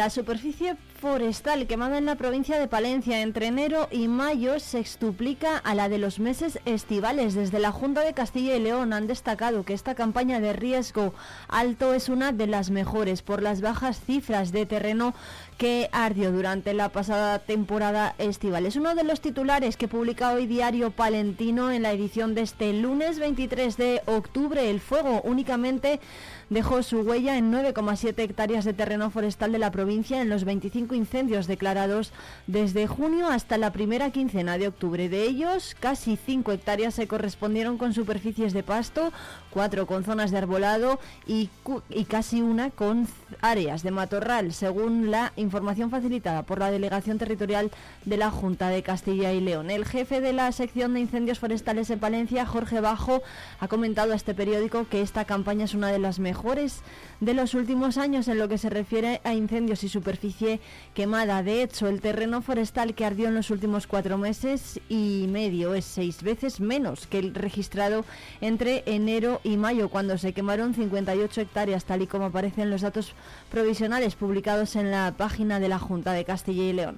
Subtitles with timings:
[0.00, 5.58] La superficie forestal quemada en la provincia de Palencia entre enero y mayo se extuplica
[5.58, 7.34] a la de los meses estivales.
[7.34, 11.12] Desde la Junta de Castilla y León han destacado que esta campaña de riesgo
[11.48, 15.12] alto es una de las mejores por las bajas cifras de terreno
[15.60, 18.64] que ardió durante la pasada temporada estival.
[18.64, 22.72] Es uno de los titulares que publica hoy Diario Palentino en la edición de este
[22.72, 24.70] lunes 23 de octubre.
[24.70, 26.00] El fuego únicamente
[26.48, 30.94] dejó su huella en 9,7 hectáreas de terreno forestal de la provincia en los 25
[30.94, 32.14] incendios declarados
[32.46, 35.10] desde junio hasta la primera quincena de octubre.
[35.10, 39.12] De ellos, casi 5 hectáreas se correspondieron con superficies de pasto,
[39.50, 41.50] 4 con zonas de arbolado y,
[41.90, 43.06] y casi una con
[43.42, 47.72] áreas de matorral, según la información información facilitada por la Delegación Territorial
[48.04, 49.68] de la Junta de Castilla y León.
[49.68, 53.20] El jefe de la sección de incendios forestales en Palencia, Jorge Bajo,
[53.58, 56.82] ha comentado a este periódico que esta campaña es una de las mejores
[57.18, 60.60] de los últimos años en lo que se refiere a incendios y superficie
[60.94, 61.42] quemada.
[61.42, 65.84] De hecho, el terreno forestal que ardió en los últimos cuatro meses y medio es
[65.84, 68.04] seis veces menos que el registrado
[68.40, 73.14] entre enero y mayo, cuando se quemaron 58 hectáreas, tal y como aparecen los datos
[73.50, 76.96] provisionales publicados en la página de la Junta de Castilla y León.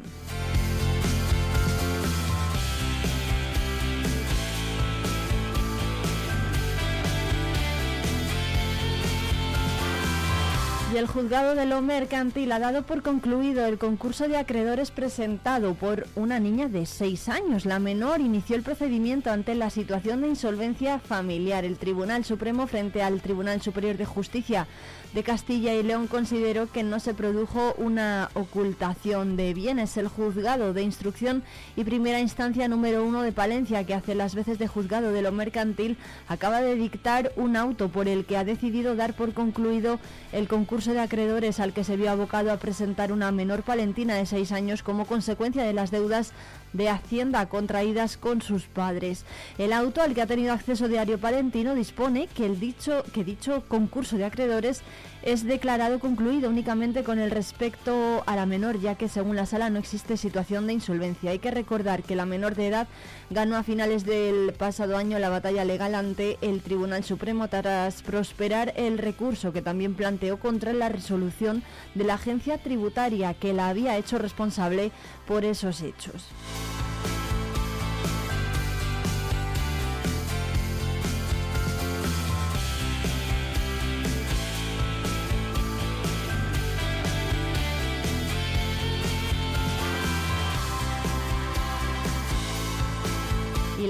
[10.92, 15.72] Y el juzgado de lo mercantil ha dado por concluido el concurso de acreedores presentado
[15.72, 17.64] por una niña de 6 años.
[17.64, 21.64] La menor inició el procedimiento ante la situación de insolvencia familiar.
[21.64, 24.66] El Tribunal Supremo frente al Tribunal Superior de Justicia
[25.14, 29.96] de Castilla y León consideró que no se produjo una ocultación de bienes.
[29.96, 31.42] El juzgado de instrucción
[31.74, 35.32] y primera instancia número uno de Palencia, que hace las veces de juzgado de lo
[35.32, 35.96] mercantil,
[36.28, 39.98] acaba de dictar un auto por el que ha decidido dar por concluido
[40.32, 44.26] el concurso de acreedores al que se vio abocado a presentar una menor palentina de
[44.26, 46.32] seis años como consecuencia de las deudas
[46.72, 49.24] de Hacienda contraídas con sus padres.
[49.58, 53.62] El auto al que ha tenido acceso Diario Palentino dispone que, el dicho, que dicho
[53.68, 54.82] concurso de acreedores
[55.22, 59.70] es declarado concluido únicamente con el respecto a la menor, ya que según la sala
[59.70, 61.30] no existe situación de insolvencia.
[61.30, 62.88] Hay que recordar que la menor de edad
[63.30, 68.72] ganó a finales del pasado año la batalla legal ante el Tribunal Supremo tras prosperar
[68.76, 71.62] el recurso que también planteó contra la resolución
[71.94, 74.90] de la agencia tributaria que la había hecho responsable
[75.26, 76.28] por esos hechos.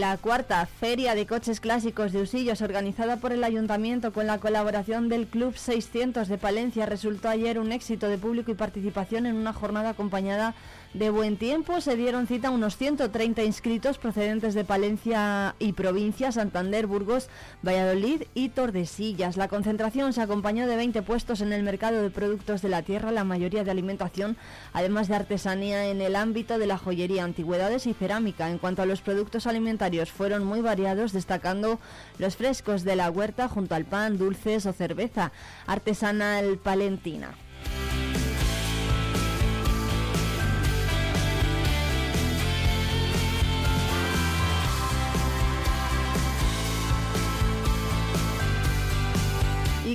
[0.03, 5.09] La cuarta Feria de Coches Clásicos de Usillos, organizada por el Ayuntamiento con la colaboración
[5.09, 9.53] del Club 600 de Palencia, resultó ayer un éxito de público y participación en una
[9.53, 10.57] jornada acompañada
[10.95, 11.81] buen tiempo.
[11.81, 17.29] Se dieron cita unos 130 inscritos procedentes de Palencia y provincia, Santander, Burgos,
[17.67, 19.37] Valladolid y Tordesillas.
[19.37, 23.11] La concentración se acompañó de 20 puestos en el mercado de productos de la tierra,
[23.11, 24.37] la mayoría de alimentación,
[24.73, 28.51] además de artesanía en el ámbito de la joyería, antigüedades y cerámica.
[28.51, 31.81] En cuanto a los productos alimentarios, fueron muy variados, destacando
[32.19, 35.33] los frescos de la huerta junto al pan, dulces o cerveza
[35.67, 37.35] artesanal palentina.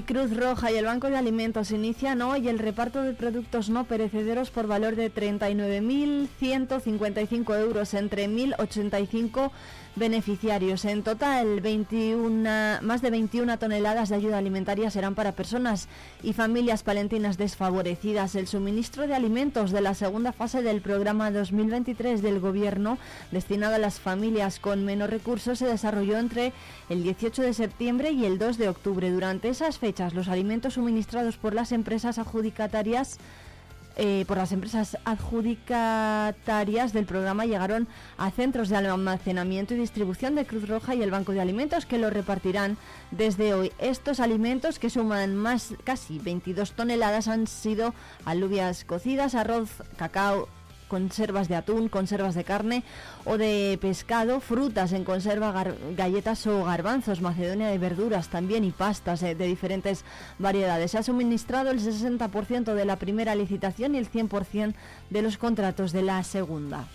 [0.07, 4.51] Cruz Roja y el Banco de Alimentos inician hoy el reparto de productos no perecederos
[4.51, 9.51] por valor de 39.155 euros entre 1.085
[9.97, 10.85] beneficiarios.
[10.85, 15.87] En total, 21, más de 21 toneladas de ayuda alimentaria serán para personas
[16.23, 18.35] y familias palentinas desfavorecidas.
[18.35, 22.97] El suministro de alimentos de la segunda fase del programa 2023 del Gobierno
[23.31, 26.53] destinado a las familias con menos recursos se desarrolló entre
[26.89, 29.11] el 18 de septiembre y el 2 de octubre.
[29.11, 33.17] Durante esas fechas, los alimentos suministrados por las empresas adjudicatarias
[33.99, 40.45] eh, por las empresas adjudicatarias del programa llegaron a centros de almacenamiento y distribución de
[40.45, 42.77] Cruz Roja y el Banco de Alimentos que lo repartirán
[43.09, 43.71] desde hoy.
[43.79, 50.47] Estos alimentos que suman más casi 22 toneladas han sido alubias cocidas, arroz, cacao,
[50.87, 52.83] conservas de atún, conservas de carne
[53.25, 55.53] o de pescado, frutas en conserva,
[55.95, 60.03] galletas o garbanzos, macedonia de verduras también y pastas eh, de diferentes
[60.39, 60.91] variedades.
[60.91, 64.73] Se ha suministrado el 60% de la primera licitación y el 100%
[65.09, 66.87] de los contratos de la segunda.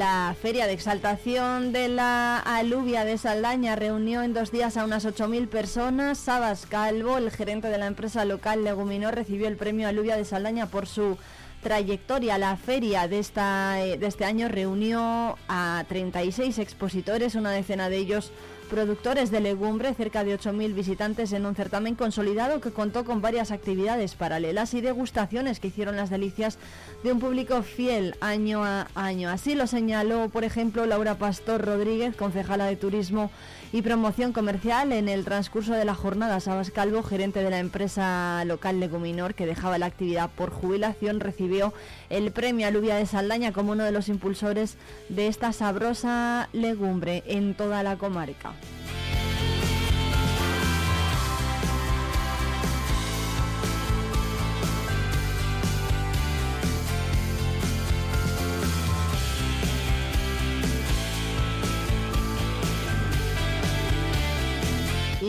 [0.00, 5.04] La Feria de Exaltación de la Alubia de Saldaña reunió en dos días a unas
[5.04, 6.16] 8.000 personas.
[6.16, 10.64] Sabas Calvo, el gerente de la empresa local Leguminor, recibió el premio Alubia de Saldaña
[10.64, 11.18] por su
[11.62, 12.38] trayectoria.
[12.38, 17.98] La feria de, esta, eh, de este año reunió a 36 expositores, una decena de
[17.98, 18.32] ellos
[18.70, 23.50] productores de legumbre, cerca de 8.000 visitantes en un certamen consolidado que contó con varias
[23.50, 26.56] actividades paralelas y degustaciones que hicieron las delicias
[27.02, 29.28] de un público fiel año a año.
[29.28, 33.30] Así lo señaló, por ejemplo, Laura Pastor Rodríguez, concejala de Turismo
[33.72, 36.40] y Promoción Comercial, en el transcurso de la jornada.
[36.40, 41.72] Sabas Calvo, gerente de la empresa local Leguminor, que dejaba la actividad por jubilación, recibió
[42.08, 44.76] el premio Aluvia de Saldaña como uno de los impulsores
[45.08, 48.52] de esta sabrosa legumbre en toda la comarca.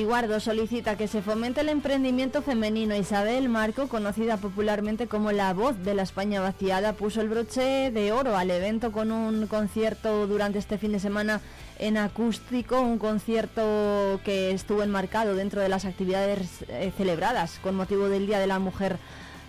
[0.04, 2.96] Guardo solicita que se fomente el emprendimiento femenino.
[2.96, 8.12] Isabel Marco, conocida popularmente como la voz de la España vaciada, puso el broche de
[8.12, 11.42] oro al evento con un concierto durante este fin de semana
[11.80, 18.08] en acústico, un concierto que estuvo enmarcado dentro de las actividades eh, celebradas con motivo
[18.08, 18.98] del Día de la Mujer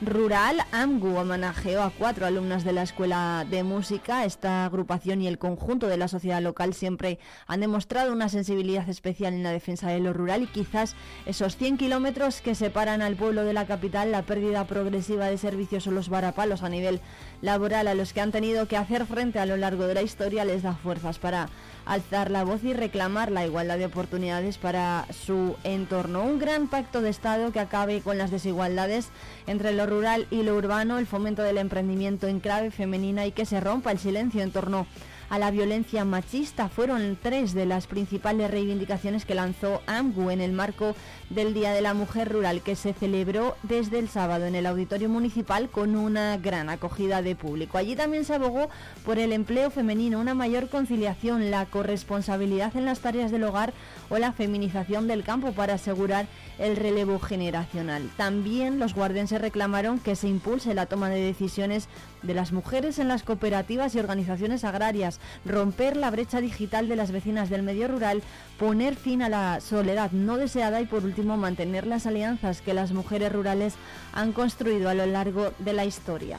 [0.04, 4.24] Rural AMGU homenajeó a cuatro alumnas de la Escuela de Música.
[4.24, 9.32] Esta agrupación y el conjunto de la sociedad local siempre han demostrado una sensibilidad especial
[9.32, 13.44] en la defensa de lo rural y quizás esos 100 kilómetros que separan al pueblo
[13.44, 17.00] de la capital, la pérdida progresiva de servicios o los varapalos a nivel
[17.40, 20.44] laboral a los que han tenido que hacer frente a lo largo de la historia
[20.44, 21.48] les da fuerzas para
[21.84, 26.22] alzar la voz y reclamar la igualdad de oportunidades para su entorno.
[26.22, 29.08] Un gran pacto de Estado que acabe con las desigualdades
[29.46, 33.46] entre lo rural y lo urbano, el fomento del emprendimiento en clave femenina y que
[33.46, 38.50] se rompa el silencio en torno a la violencia machista fueron tres de las principales
[38.50, 40.94] reivindicaciones que lanzó AMGU en el marco
[41.30, 45.08] del Día de la Mujer Rural que se celebró desde el sábado en el Auditorio
[45.08, 47.78] Municipal con una gran acogida de público.
[47.78, 48.68] Allí también se abogó
[49.04, 53.72] por el empleo femenino, una mayor conciliación, la corresponsabilidad en las tareas del hogar
[54.10, 56.26] o la feminización del campo para asegurar
[56.58, 58.10] el relevo generacional.
[58.16, 61.88] También los guardenses reclamaron que se impulse la toma de decisiones
[62.22, 67.12] de las mujeres en las cooperativas y organizaciones agrarias, romper la brecha digital de las
[67.12, 68.22] vecinas del medio rural,
[68.58, 72.92] poner fin a la soledad no deseada y por último mantener las alianzas que las
[72.92, 73.74] mujeres rurales
[74.12, 76.38] han construido a lo largo de la historia.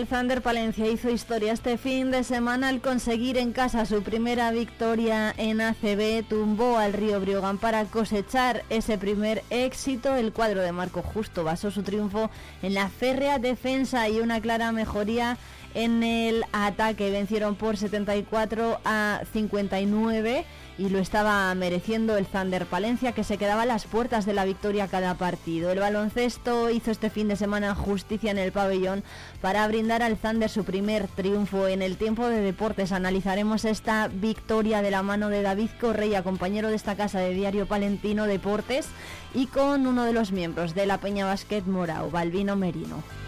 [0.00, 4.50] El Thunder Palencia hizo historia este fin de semana al conseguir en casa su primera
[4.50, 6.26] victoria en ACB.
[6.26, 10.16] Tumbó al Río Briogán para cosechar ese primer éxito.
[10.16, 12.30] El cuadro de Marco Justo basó su triunfo
[12.62, 15.36] en la férrea defensa y una clara mejoría
[15.74, 17.10] en el ataque.
[17.10, 20.44] Vencieron por 74 a 59
[20.80, 24.46] y lo estaba mereciendo el Thunder Palencia que se quedaba a las puertas de la
[24.46, 25.70] victoria cada partido.
[25.70, 29.04] El baloncesto hizo este fin de semana justicia en el pabellón
[29.42, 32.92] para brindar al Thunder su primer triunfo en el tiempo de deportes.
[32.92, 37.66] Analizaremos esta victoria de la mano de David Correia, compañero de esta casa de Diario
[37.66, 38.88] Palentino Deportes,
[39.34, 43.19] y con uno de los miembros de la Peña Basket Morao, Balvino Merino.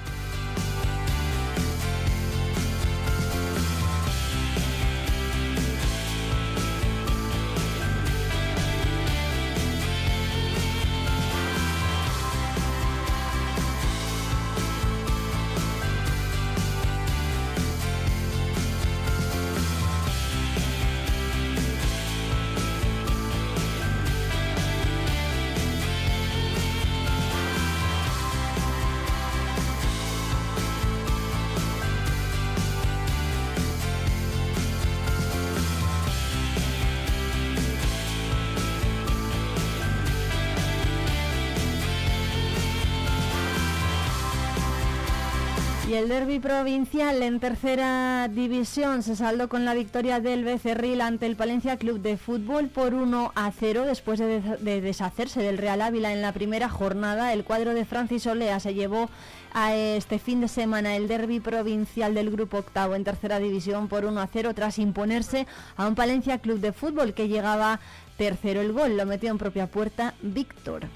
[45.93, 51.27] Y el derby provincial en tercera división se saldó con la victoria del Becerril ante
[51.27, 55.83] el Palencia Club de Fútbol por 1 a 0 después de, de, deshacerse del Real
[55.83, 57.35] Ávila en la primera jornada.
[57.35, 59.11] El cuadro de Francis Olea se llevó
[59.53, 64.07] a este fin de semana el derby provincial del grupo octavo en tercera división por
[64.07, 65.47] 1 a 0 tras imponerse
[65.77, 67.81] a un Palencia Club de Fútbol que llegaba
[68.17, 68.63] tercero.
[68.63, 70.87] El gol lo metió en propia puerta Víctor.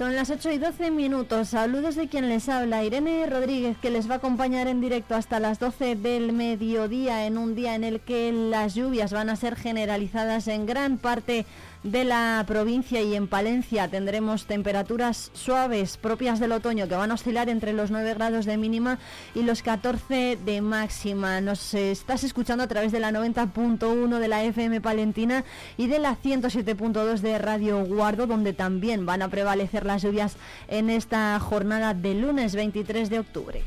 [0.00, 1.50] Son las 8 y 12 minutos.
[1.50, 5.40] Saludos de quien les habla, Irene Rodríguez, que les va a acompañar en directo hasta
[5.40, 9.56] las 12 del mediodía, en un día en el que las lluvias van a ser
[9.56, 11.44] generalizadas en gran parte
[11.82, 17.14] de la provincia y en Palencia tendremos temperaturas suaves propias del otoño que van a
[17.14, 18.98] oscilar entre los 9 grados de mínima
[19.34, 21.40] y los 14 de máxima.
[21.40, 25.44] Nos estás escuchando a través de la 90.1 de la FM Palentina
[25.78, 30.36] y de la 107.2 de Radio Guardo, donde también van a prevalecer las lluvias
[30.68, 33.62] en esta jornada de lunes 23 de octubre.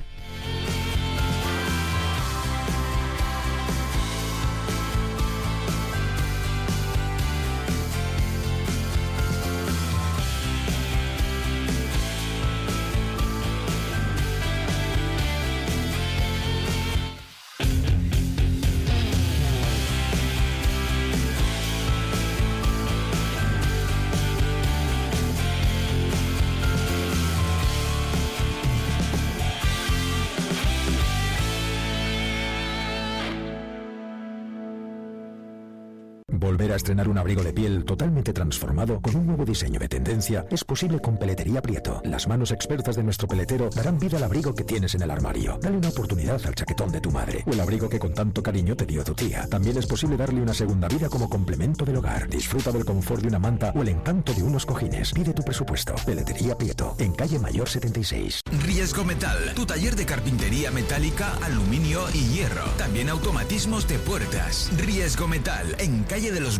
[36.75, 40.99] Estrenar un abrigo de piel totalmente transformado con un nuevo diseño de tendencia es posible
[40.99, 42.01] con Peletería Prieto.
[42.03, 45.59] Las manos expertas de nuestro peletero darán vida al abrigo que tienes en el armario.
[45.61, 48.75] Dale una oportunidad al chaquetón de tu madre o el abrigo que con tanto cariño
[48.75, 49.47] te dio tu tía.
[49.47, 52.27] También es posible darle una segunda vida como complemento del hogar.
[52.27, 55.13] Disfruta del confort de una manta o el encanto de unos cojines.
[55.13, 55.95] Pide tu presupuesto.
[56.05, 58.41] Peletería Prieto, en calle Mayor 76.
[58.65, 62.65] Riesgo Metal, tu taller de carpintería metálica, aluminio y hierro.
[62.77, 64.69] También automatismos de puertas.
[64.77, 66.59] Riesgo Metal, en calle de los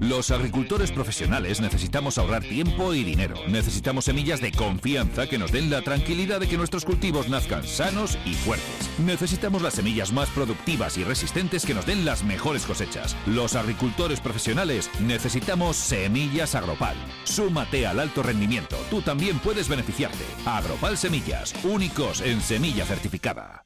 [0.00, 3.36] Los agricultores profesionales necesitamos ahorrar tiempo y dinero.
[3.48, 8.18] Necesitamos semillas de confianza que nos den la tranquilidad de que nuestros cultivos nazcan sanos
[8.24, 8.90] y fuertes.
[8.98, 13.16] Necesitamos las semillas más productivas y resistentes que nos den las mejores cosechas.
[13.26, 16.96] Los agricultores profesionales necesitamos semillas Agropal.
[17.24, 18.76] Súmate al alto rendimiento.
[18.90, 20.24] Tú también puedes beneficiarte.
[20.44, 23.65] Agropal Semillas, únicos en semilla certificada.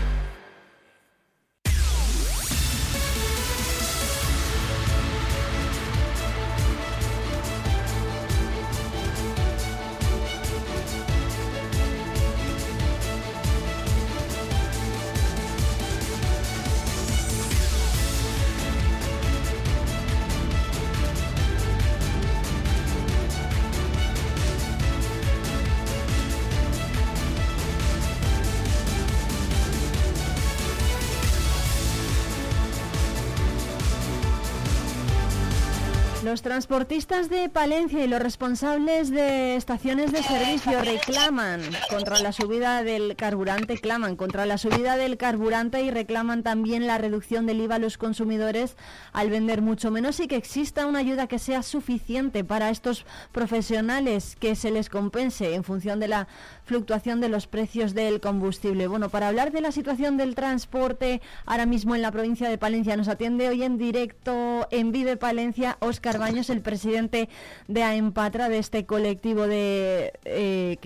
[36.31, 41.59] Los transportistas de Palencia y los responsables de estaciones de servicio reclaman
[41.89, 46.97] contra la subida del carburante, claman contra la subida del carburante y reclaman también la
[46.97, 48.77] reducción del IVA a los consumidores
[49.11, 54.37] al vender mucho menos y que exista una ayuda que sea suficiente para estos profesionales
[54.39, 56.29] que se les compense en función de la
[56.63, 58.87] fluctuación de los precios del combustible.
[58.87, 62.95] Bueno, para hablar de la situación del transporte ahora mismo en la provincia de Palencia
[62.95, 67.27] nos atiende hoy en directo en Vive Palencia Óscar Baños, el presidente
[67.67, 70.77] de AEMPATRA, de este colectivo de eh,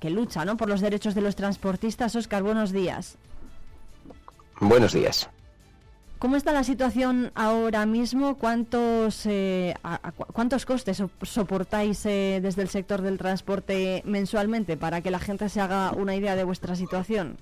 [0.00, 0.56] que, lucha ¿no?
[0.56, 2.16] por los derechos de los transportistas.
[2.16, 3.18] Óscar, buenos días.
[4.60, 5.28] Buenos días.
[6.18, 8.36] ¿Cómo está la situación ahora mismo?
[8.36, 9.74] ¿Cuántos, eh,
[10.32, 15.60] ¿cuántos costes soportáis eh, desde el sector del transporte mensualmente para que la gente se
[15.60, 17.36] haga una idea de vuestra situación?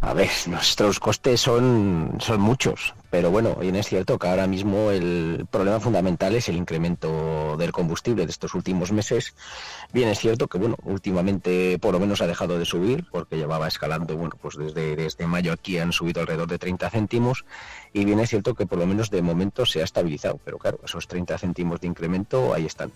[0.00, 4.90] A ver, nuestros costes son, son muchos, pero bueno, bien es cierto que ahora mismo
[4.90, 9.34] el problema fundamental es el incremento del combustible de estos últimos meses.
[9.92, 13.68] Bien es cierto que bueno, últimamente por lo menos ha dejado de subir, porque llevaba
[13.68, 17.44] escalando, bueno, pues desde, desde mayo aquí han subido alrededor de 30 céntimos,
[17.92, 20.78] y bien es cierto que por lo menos de momento se ha estabilizado, pero claro,
[20.84, 22.92] esos 30 céntimos de incremento ahí están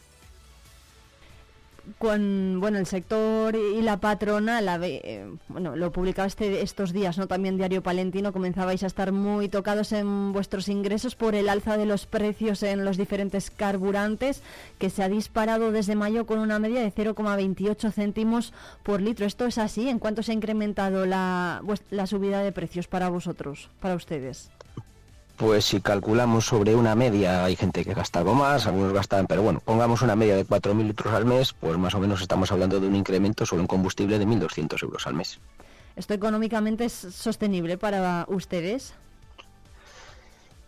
[1.99, 7.19] con bueno el sector y la patrona la eh, bueno lo publicaba este, estos días
[7.19, 11.77] no también diario palentino comenzabais a estar muy tocados en vuestros ingresos por el alza
[11.77, 14.43] de los precios en los diferentes carburantes
[14.79, 19.27] que se ha disparado desde mayo con una media de 0,28 céntimos por litro.
[19.27, 23.71] Esto es así en cuánto se ha incrementado la, la subida de precios para vosotros
[23.81, 24.51] para ustedes
[25.43, 29.43] pues si calculamos sobre una media, hay gente que gasta algo más, algunos gastan, pero
[29.43, 32.79] bueno, pongamos una media de 4.000 litros al mes, pues más o menos estamos hablando
[32.79, 35.41] de un incremento sobre un combustible de 1.200 euros al mes.
[35.97, 38.95] ¿Esto económicamente es sostenible para ustedes?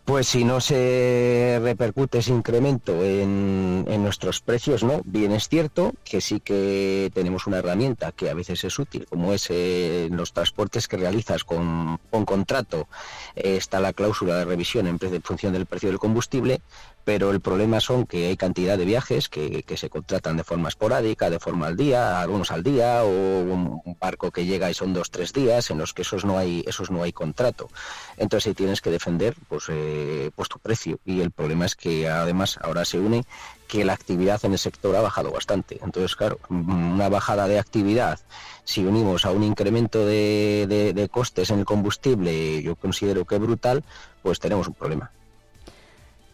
[0.05, 5.01] Pues si no se repercute ese incremento en, nuestros precios, ¿no?
[5.03, 9.33] Bien es cierto que sí que tenemos una herramienta que a veces es útil, como
[9.33, 12.87] es eh, los transportes que realizas con, contrato.
[13.35, 16.61] Eh, está la cláusula de revisión en función del precio del combustible,
[17.05, 21.29] pero el problema son que hay cantidad de viajes que, se contratan de forma esporádica,
[21.29, 25.11] de forma al día, algunos al día, o un, barco que llega y son dos,
[25.11, 27.69] tres días, en los que esos no hay, esos no hay contrato.
[28.17, 30.99] Entonces ahí tienes que defender pues, eh, pues tu precio.
[31.05, 33.23] Y el problema es que además ahora se une
[33.67, 35.79] que la actividad en el sector ha bajado bastante.
[35.83, 38.19] Entonces, claro, una bajada de actividad,
[38.63, 43.83] si unimos a un incremento de, de costes en el combustible, yo considero que brutal,
[44.23, 45.11] pues tenemos un problema.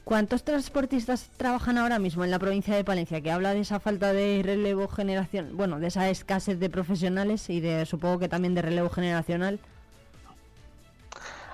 [0.04, 3.22] ¿Cuántos transportistas trabajan ahora mismo en la provincia de Palencia?
[3.22, 7.62] Que habla de esa falta de relevo generación, bueno, de esa escasez de profesionales y
[7.62, 9.60] de supongo que también de relevo generacional.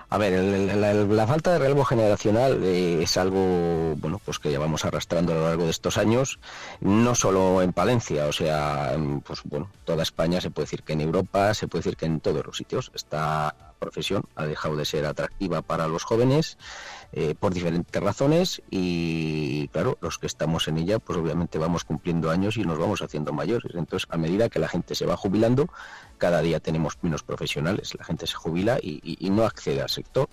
[0.09, 5.33] A ver, la, falta de relevo generacional eh, es algo bueno pues que llevamos arrastrando
[5.33, 6.39] a lo largo de estos años,
[6.79, 11.01] no solo en Palencia, o sea, pues bueno, toda España se puede decir que en
[11.01, 15.05] Europa, se puede decir que en todos los sitios esta profesión ha dejado de ser
[15.05, 16.57] atractiva para los jóvenes
[17.13, 22.29] eh, por diferentes razones y claro, los que estamos en ella pues obviamente vamos cumpliendo
[22.29, 23.73] años y nos vamos haciendo mayores.
[23.75, 25.69] Entonces a medida que la gente se va jubilando,
[26.17, 30.29] cada día tenemos menos profesionales, la gente se jubila y, no accede al sector.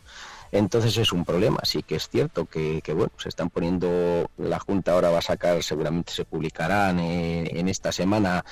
[0.50, 4.92] Entonces es un problema, sí que es cierto que, bueno, se están poniendo, la Junta
[4.92, 8.44] ahora va a sacar, seguramente se publicarán eh, en esta semana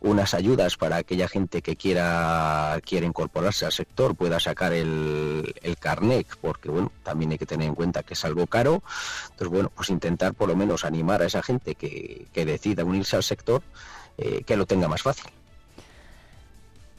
[0.00, 5.76] unas ayudas para aquella gente que quiera, quiera incorporarse al sector pueda sacar el, el
[5.76, 8.82] carnet, porque bueno, también hay que tener en cuenta que es algo caro.
[9.24, 13.16] Entonces, bueno, pues intentar por lo menos animar a esa gente que, que decida unirse
[13.16, 13.62] al sector,
[14.16, 15.30] eh, que lo tenga más fácil.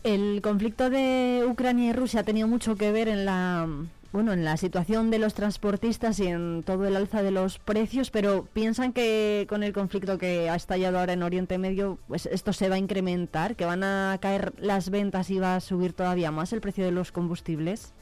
[0.03, 3.67] El conflicto de Ucrania y Rusia ha tenido mucho que ver en la
[4.11, 8.09] bueno, en la situación de los transportistas y en todo el alza de los precios,
[8.11, 12.51] pero piensan que con el conflicto que ha estallado ahora en Oriente Medio, pues esto
[12.51, 16.29] se va a incrementar, que van a caer las ventas y va a subir todavía
[16.29, 17.93] más el precio de los combustibles.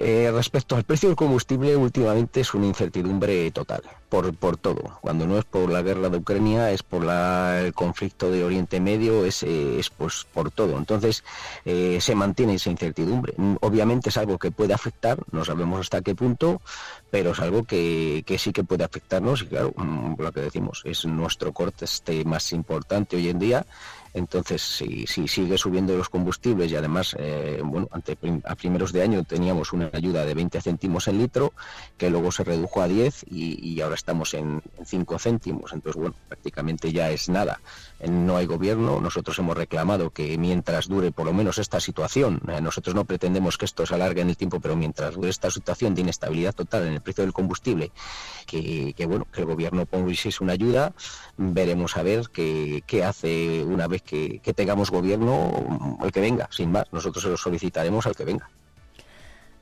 [0.00, 4.98] Eh, respecto al precio del combustible, últimamente es una incertidumbre total, por, por todo.
[5.00, 9.24] Cuando no es por la guerra de Ucrania, es por el conflicto de Oriente Medio,
[9.24, 10.78] es, eh, es pues, por todo.
[10.78, 11.24] Entonces,
[11.64, 13.34] eh, se mantiene esa incertidumbre.
[13.60, 16.60] Obviamente es algo que puede afectar, no sabemos hasta qué punto,
[17.10, 20.82] pero es algo que, que sí que puede afectarnos y claro, mm, lo que decimos,
[20.84, 23.66] es nuestro corte este más importante hoy en día
[24.14, 27.88] entonces, si, sigue subiendo los combustibles y además, eh, bueno,
[28.44, 31.52] a primeros de año teníamos una ayuda de 20 céntimos en litro,
[31.96, 35.72] que luego se redujo a 10 y, ahora estamos en, 5 céntimos.
[35.72, 37.60] Entonces, bueno, prácticamente ya es nada.
[38.08, 39.00] No hay gobierno.
[39.00, 43.56] Nosotros hemos reclamado que mientras dure por lo menos esta situación, eh, nosotros no pretendemos
[43.58, 46.86] que esto se alargue en el tiempo, pero mientras dure esta situación de inestabilidad total
[46.86, 47.92] en el precio del combustible,
[48.46, 50.08] que, bueno, que el gobierno ponga
[50.40, 50.92] una ayuda,
[51.36, 56.72] veremos a ver qué, qué hace una vez que, tengamos gobierno, el que venga, sin
[56.72, 56.86] más.
[56.92, 58.48] Nosotros se lo solicitaremos al que venga.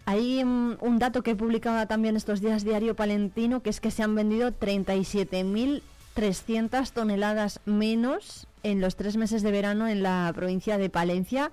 [0.06, 4.04] Hay mm, un dato que publicaba también estos días Diario Palentino, que es que se
[4.04, 10.88] han vendido 37.300 toneladas menos en los tres meses de verano en la provincia de
[10.90, 11.50] Palencia.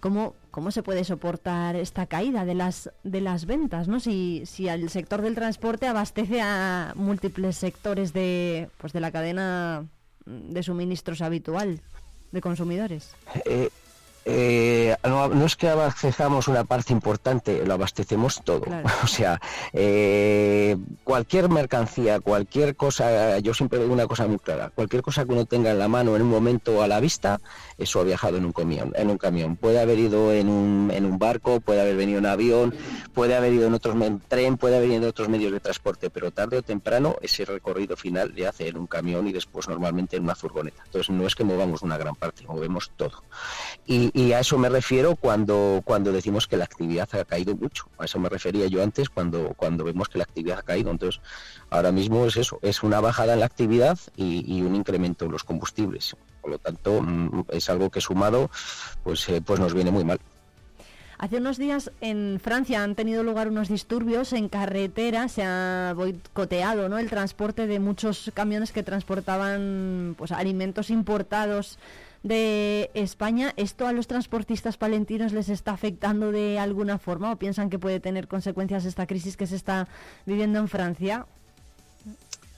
[0.00, 3.88] ¿Cómo, cómo se puede soportar esta caída de las, de las ventas?
[3.88, 4.00] ¿no?
[4.00, 9.86] Si, si el sector del transporte abastece a múltiples sectores de, pues de la cadena
[10.26, 11.80] de suministros habitual
[12.32, 13.14] de consumidores?
[13.46, 13.70] Eh,
[14.24, 18.64] eh, no, es que abastezcamos una parte importante, lo abastecemos todo.
[19.04, 19.40] O sea,
[19.72, 25.32] eh, cualquier mercancía, cualquier cosa, yo siempre digo una cosa muy clara, cualquier cosa que
[25.32, 27.40] uno tenga en la mano en un momento a la vista,
[27.76, 28.92] eso ha viajado en un camión.
[28.96, 29.56] En un camión.
[29.56, 32.74] Puede haber ido en un, en un barco, puede haber venido en avión,
[33.12, 36.10] puede haber ido en otros en tren, puede haber ido en otros medios de transporte,
[36.10, 40.16] pero tarde o temprano ese recorrido final le hace en un camión y después normalmente
[40.16, 40.82] en una furgoneta.
[40.86, 43.22] Entonces no es que movamos una gran parte, movemos todo.
[43.86, 47.88] Y, y a eso me refiero cuando, cuando decimos que la actividad ha caído mucho.
[47.98, 50.92] A eso me refería yo antes cuando, cuando vemos que la actividad ha caído.
[50.92, 51.20] Entonces,
[51.68, 55.42] ahora mismo es eso, es una bajada en la actividad y, un incremento en los
[55.42, 56.16] combustibles.
[56.40, 58.50] Por lo tanto, mm, es algo que sumado,
[59.02, 60.20] pues, eh, pues nos viene muy mal.
[61.18, 66.88] Hace unos días en Francia han tenido lugar unos disturbios en carretera, se ha boicoteado
[66.88, 66.98] ¿no?
[66.98, 71.78] el transporte de muchos camiones que transportaban pues, alimentos importados
[72.24, 73.52] de España.
[73.56, 78.00] ¿Esto a los transportistas palentinos les está afectando de alguna forma o piensan que puede
[78.00, 79.86] tener consecuencias esta crisis que se está
[80.26, 81.26] viviendo en Francia?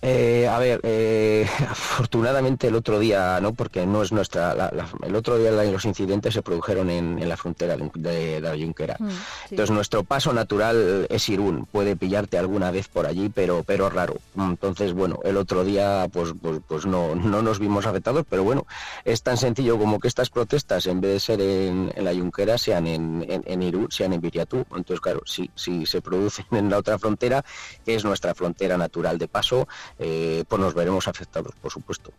[0.09, 4.71] Eh, a ver, eh, afortunadamente el otro día, no, porque no es nuestra.
[5.03, 8.97] el otro día los incidentes se produjeron en, la frontera de, la Junquera.
[9.01, 9.09] Mm,
[9.51, 11.67] Entonces nuestro paso natural es Irún.
[11.67, 14.19] Puede pillarte alguna vez por allí, pero pero raro.
[14.37, 18.65] Entonces bueno, el otro día pues pues, pues no no nos vimos afectados, pero bueno,
[19.05, 22.87] es tan sencillo como que estas protestas en vez de ser en, la Junquera sean
[22.87, 24.59] en, en, Irún, sean en Viriatú.
[24.71, 27.45] Entonces claro, si si se producen en la otra frontera,
[27.85, 29.67] que es nuestra frontera natural de paso
[29.99, 32.13] eh, pues nos veremos afectados, por supuesto.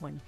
[0.00, 0.20] Bueno.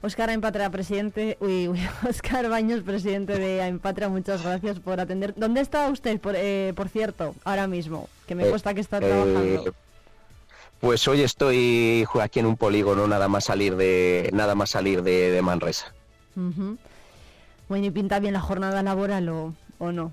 [0.00, 1.68] Oscar Aimpatra, presidente, uy,
[2.08, 5.34] Oscar Baños, presidente de Aimpatra, muchas gracias por atender.
[5.36, 8.08] ¿Dónde está usted, por, eh, por cierto, ahora mismo?
[8.26, 9.74] Que me cuesta que está trabajando.
[10.80, 15.40] Pues hoy estoy aquí en un polígono, nada más salir de, nada más salir de,
[15.42, 15.92] Manresa.
[16.36, 20.12] Bueno, ¿y pinta bien la jornada laboral o no?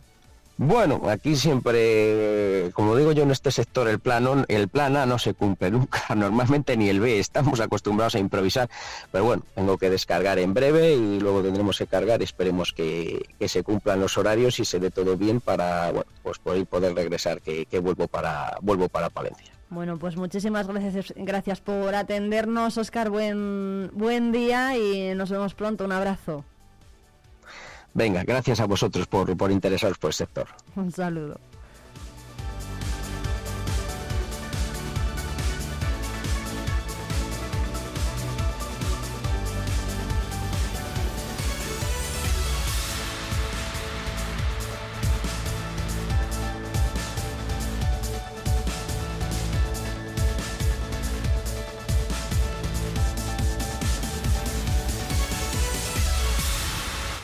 [0.57, 5.19] Bueno, aquí siempre, como digo yo en este sector, el plan, el plan A no
[5.19, 8.69] se cumple nunca, normalmente ni el B, estamos acostumbrados a improvisar,
[9.11, 13.63] pero bueno, tengo que descargar en breve y luego tendremos que cargar, esperemos que, se
[13.63, 17.67] cumplan los horarios y se dé todo bien para, bueno, pues poder, poder regresar, que,
[17.79, 19.51] vuelvo, para, vuelvo para Palencia.
[19.69, 25.83] Bueno, pues muchísimas gracias, gracias por atendernos, Oscar, buen, buen día y nos vemos pronto,
[25.83, 26.45] un abrazo.
[27.95, 30.47] Venga, gracias a vosotros por, por interesaros por el sector.
[30.75, 31.39] Un saludo.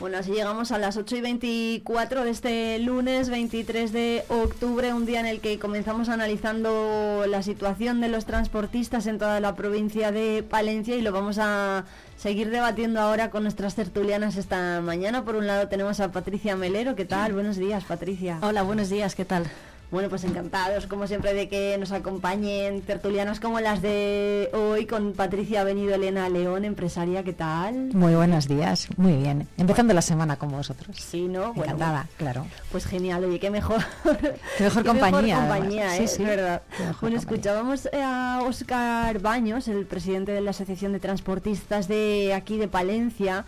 [0.02, 5.06] Bueno, así llegamos a las 8 y 24 de este lunes 23 de octubre, un
[5.06, 10.12] día en el que comenzamos analizando la situación de los transportistas en toda la provincia
[10.12, 11.86] de Palencia y lo vamos a
[12.18, 15.24] seguir debatiendo ahora con nuestras tertulianas esta mañana.
[15.24, 16.96] Por un lado tenemos a Patricia Melero.
[16.96, 17.34] ¿Qué tal?
[17.34, 18.40] Buenos días, Patricia.
[18.42, 19.14] Hola, buenos días.
[19.14, 19.52] ¿Qué tal?
[19.92, 25.12] Bueno, pues encantados, como siempre, de que nos acompañen tertulianas como las de hoy, con
[25.12, 27.90] Patricia Venido Elena León, empresaria, ¿qué tal?
[27.94, 29.50] Muy buenos días, muy bien.
[29.58, 30.96] Empezando la semana con vosotros.
[30.96, 31.54] Sí, ¿no?
[31.58, 32.48] Encantada, claro.
[32.72, 33.82] Pues genial, oye, qué mejor.
[34.58, 35.42] Qué mejor compañía.
[35.42, 36.08] Mejor compañía, ¿eh?
[36.08, 36.62] sí, verdad.
[37.02, 42.70] Bueno, escuchábamos a Oscar Baños, el presidente de la Asociación de Transportistas de aquí de
[42.70, 43.46] Palencia,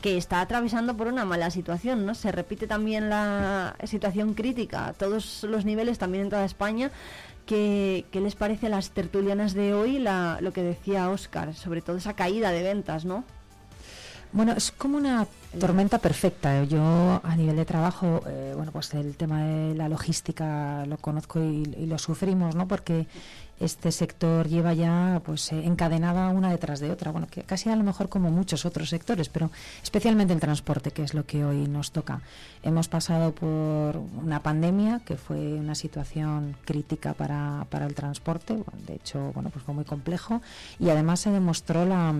[0.00, 2.14] que está atravesando por una mala situación, ¿no?
[2.14, 6.90] Se repite también la situación crítica a todos los niveles, también en toda España.
[7.46, 11.82] ¿Qué, qué les parece a las tertulianas de hoy la, lo que decía Oscar, sobre
[11.82, 13.24] todo esa caída de ventas, ¿no?
[14.32, 15.26] Bueno, es como una
[15.58, 16.62] tormenta perfecta.
[16.62, 21.40] Yo a nivel de trabajo, eh, bueno, pues el tema de la logística lo conozco
[21.40, 22.68] y, y, lo sufrimos, ¿no?
[22.68, 23.08] Porque
[23.60, 27.76] este sector lleva ya pues eh, encadenada una detrás de otra, bueno, que casi a
[27.76, 29.50] lo mejor como muchos otros sectores, pero
[29.82, 32.22] especialmente el transporte, que es lo que hoy nos toca.
[32.62, 38.94] Hemos pasado por una pandemia que fue una situación crítica para, para el transporte, de
[38.94, 40.40] hecho, bueno, pues fue muy complejo.
[40.78, 42.14] Y además se demostró la,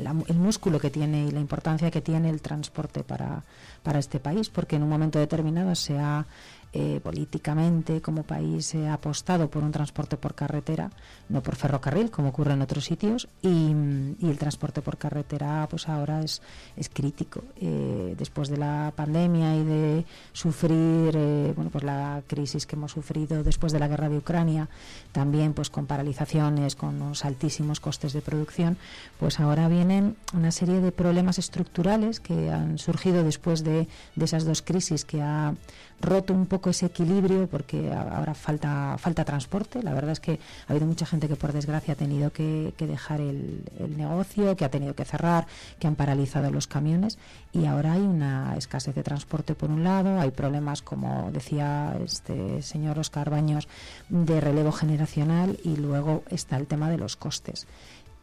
[0.00, 3.42] la, el músculo que tiene y la importancia que tiene el transporte para,
[3.82, 6.26] para este país, porque en un momento determinado se ha
[6.74, 10.90] eh, políticamente como país se ha apostado por un transporte por carretera,
[11.28, 13.72] no por ferrocarril, como ocurre en otros sitios, y,
[14.18, 16.42] y el transporte por carretera pues ahora es,
[16.76, 17.44] es crítico.
[17.60, 22.92] Eh, después de la pandemia y de sufrir eh, bueno, pues la crisis que hemos
[22.92, 24.68] sufrido después de la guerra de Ucrania,
[25.12, 28.76] también pues con paralizaciones, con unos altísimos costes de producción,
[29.20, 34.44] pues ahora vienen una serie de problemas estructurales que han surgido después de, de esas
[34.44, 35.54] dos crisis que ha
[36.00, 39.82] roto un poco ese equilibrio porque ahora falta falta transporte.
[39.82, 43.20] La verdad es que ha habido mucha gente que por desgracia ha tenido que, dejar
[43.20, 43.64] el,
[43.96, 45.46] negocio, que ha tenido que cerrar,
[45.78, 47.18] que han paralizado los camiones
[47.52, 52.62] y ahora hay una escasez de transporte por un lado, hay problemas como decía este
[52.62, 53.68] señor Oscar Baños
[54.08, 57.66] de relevo generacional y luego está el tema de los costes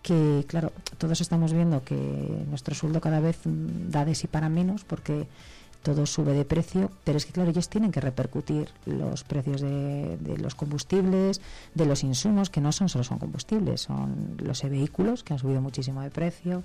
[0.01, 1.95] que claro, todos estamos viendo que
[2.49, 5.27] nuestro sueldo cada vez da de sí para menos porque
[5.81, 10.17] todo sube de precio, pero es que claro, ellos tienen que repercutir los precios de,
[10.17, 11.41] de, los combustibles,
[11.73, 15.61] de los insumos, que no son solo son combustibles, son los vehículos que han subido
[15.61, 16.63] muchísimo de precio,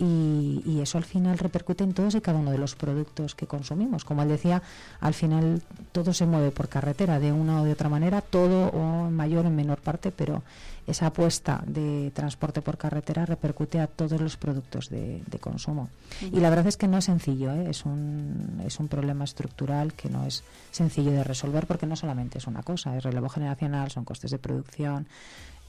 [0.00, 3.46] y, y, eso al final repercute en todos y cada uno de los productos que
[3.46, 4.04] consumimos.
[4.04, 4.62] Como él decía,
[5.00, 9.08] al final todo se mueve por carretera de una o de otra manera, todo o
[9.08, 10.42] en mayor o en menor parte, pero
[10.86, 15.90] esa apuesta de transporte por carretera repercute a todos los productos de, de consumo.
[16.22, 16.36] Uh -huh.
[16.36, 17.70] Y la verdad es que no es sencillo, ¿eh?
[17.70, 22.38] es, un, es un problema estructural que no es sencillo de resolver porque no solamente
[22.38, 25.06] es una cosa, es relevo generacional, son costes de producción,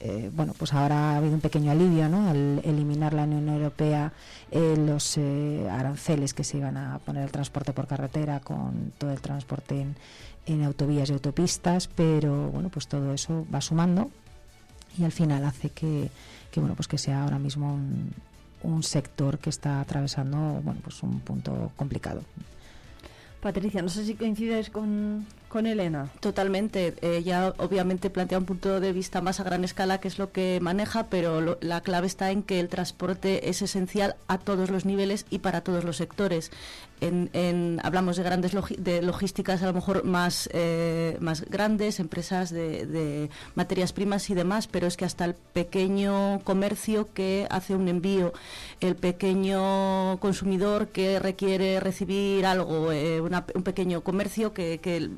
[0.04, 2.28] eh, bueno, pues ahora ha habido un pequeño alivio ¿no?
[2.28, 4.12] al eliminar la Unión Europea
[4.50, 9.12] eh, los eh, aranceles que se iban a poner al transporte por carretera con todo
[9.12, 9.94] el transporte en,
[10.46, 14.10] en, autovías y autopistas, pero bueno, pues todo eso va sumando
[14.98, 16.10] y al final hace que,
[16.50, 18.10] que bueno, pues que sea ahora mismo un,
[18.64, 22.22] un sector que está atravesando bueno, pues un punto complicado.
[23.40, 26.08] Patricia, no sé si coincides con, con Elena.
[26.20, 26.94] Totalmente.
[27.02, 30.58] Ella obviamente plantea un punto de vista más a gran escala, que es lo que
[30.62, 34.86] maneja, pero lo, la clave está en que el transporte es esencial a todos los
[34.86, 36.50] niveles y para todos los sectores.
[37.02, 42.50] En, en, hablamos de grandes de logísticas a lo mejor más, eh, más grandes, empresas
[42.50, 47.74] de, de, materias primas y demás, pero es que hasta el pequeño comercio que hace
[47.74, 48.32] un envío,
[48.80, 55.10] el pequeño consumidor que requiere recibir algo, eh, una, un pequeño comercio que,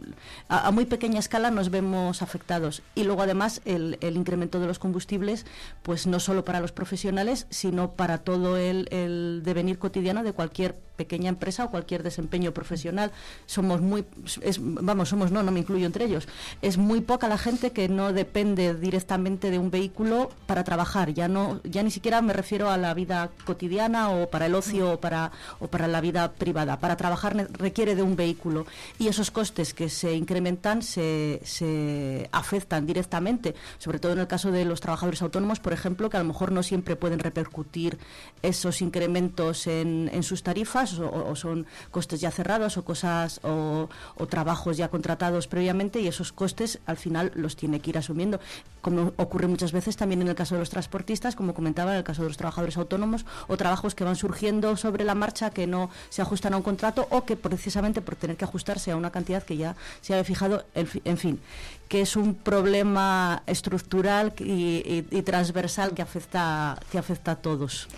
[0.48, 2.80] a, muy pequeña escala nos vemos afectados.
[2.94, 5.44] Y luego además el, el, incremento de los combustibles,
[5.82, 10.76] pues no solo para los profesionales, sino para todo el, el devenir cotidiano de cualquier
[10.96, 13.10] pequeña empresa o cualquier desempeño profesional.
[13.46, 14.04] Somos muy,
[14.42, 16.28] es, vamos, somos no, no me incluyo entre ellos.
[16.62, 21.12] Es muy poca la gente que no depende directamente de un vehículo para trabajar.
[21.12, 24.92] Ya no, ya ni siquiera me refiero a la vida cotidiana o para el ocio
[24.92, 26.78] o para, o para la vida privada.
[26.78, 28.66] Para trabajar requiere de un vehículo
[29.00, 34.52] y esos costes que se incrementan se, se afectan directamente, sobre todo en el caso
[34.52, 37.98] de los trabajadores autónomos, por ejemplo, que a lo mejor no siempre pueden repercutir
[38.42, 44.26] esos incrementos en, en sus tarifas o, son costes ya cerrados o cosas o, o
[44.26, 48.40] trabajos ya contratados previamente y esos costes al final los tiene que ir asumiendo,
[48.80, 52.04] como ocurre muchas veces también en el caso de los transportistas, como comentaba en el
[52.04, 55.90] caso de los trabajadores autónomos o trabajos que van surgiendo sobre la marcha que no
[56.10, 59.42] se ajustan a un contrato o que precisamente por tener que ajustarse a una cantidad
[59.42, 61.40] que ya se había fijado, en fin,
[61.88, 67.88] que es un problema estructural y, transversal que afecta, que afecta a todos.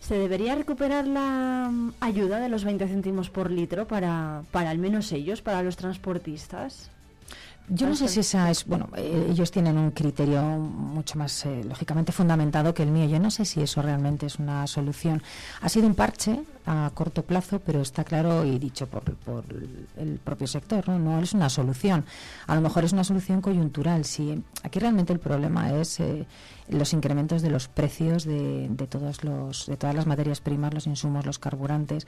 [0.00, 4.78] ¿Se debería recuperar la mm, ayuda de los 20 céntimos por litro para, para al
[4.78, 6.90] menos ellos, para los transportistas?
[7.72, 11.62] Yo no sé si esa es, bueno, eh, ellos tienen un criterio mucho más eh,
[11.62, 13.06] lógicamente fundamentado que el mío.
[13.06, 15.22] Yo no sé si eso realmente es una solución.
[15.60, 19.44] Ha sido un parche a corto plazo, pero está claro y dicho por, por
[19.96, 20.98] el propio sector, ¿no?
[20.98, 22.04] no es una solución.
[22.48, 24.04] A lo mejor es una solución coyuntural.
[24.04, 26.26] Si aquí realmente el problema es eh,
[26.70, 30.86] los incrementos de los precios de, de, todos los, de todas las materias primas, los
[30.86, 32.06] insumos, los carburantes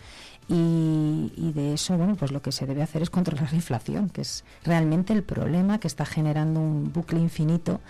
[0.48, 4.08] y, y, de eso, bueno, pues lo que se debe hacer es controlar la inflación,
[4.08, 7.80] que es realmente el problema que está generando un bucle infinito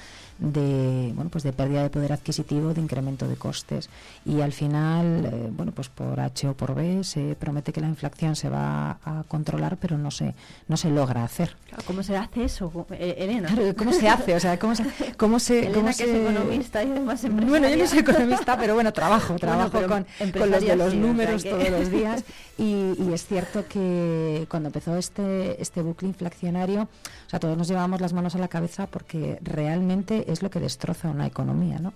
[0.42, 3.88] de bueno pues de pérdida de poder adquisitivo, de incremento de costes
[4.26, 7.88] y al final eh, bueno pues por H o por B se promete que la
[7.88, 10.34] inflación se va a controlar pero no se
[10.68, 11.56] no se logra hacer.
[11.86, 13.54] ¿Cómo se hace eso, eh, Elena?
[13.76, 14.34] ¿Cómo se hace?
[14.34, 14.84] O sea, ¿cómo se
[15.16, 18.92] cómo se, Elena, que es economista y además Bueno, yo no soy economista, pero bueno,
[18.92, 22.24] trabajo, trabajo con, con, los de los números todos los días
[22.58, 27.68] y, y, es cierto que cuando empezó este este bucle inflacionario, o sea, todos nos
[27.68, 31.92] llevábamos las manos a la cabeza porque realmente es lo que destroza una economía, ¿no?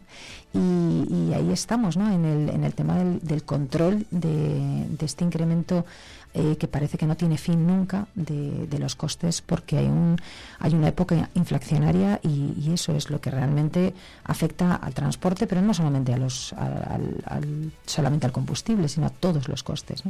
[0.52, 2.10] Y, ahí estamos, ¿no?
[2.10, 5.84] En el, en el tema del, control de, de, este incremento
[6.38, 10.18] eh, que parece que no tiene fin nunca de, los costes porque hay un
[10.58, 13.94] hay una época inflacionaria y, eso es lo que realmente
[14.24, 19.48] afecta al transporte pero no solamente a los al, solamente al combustible sino a todos
[19.48, 20.02] los costes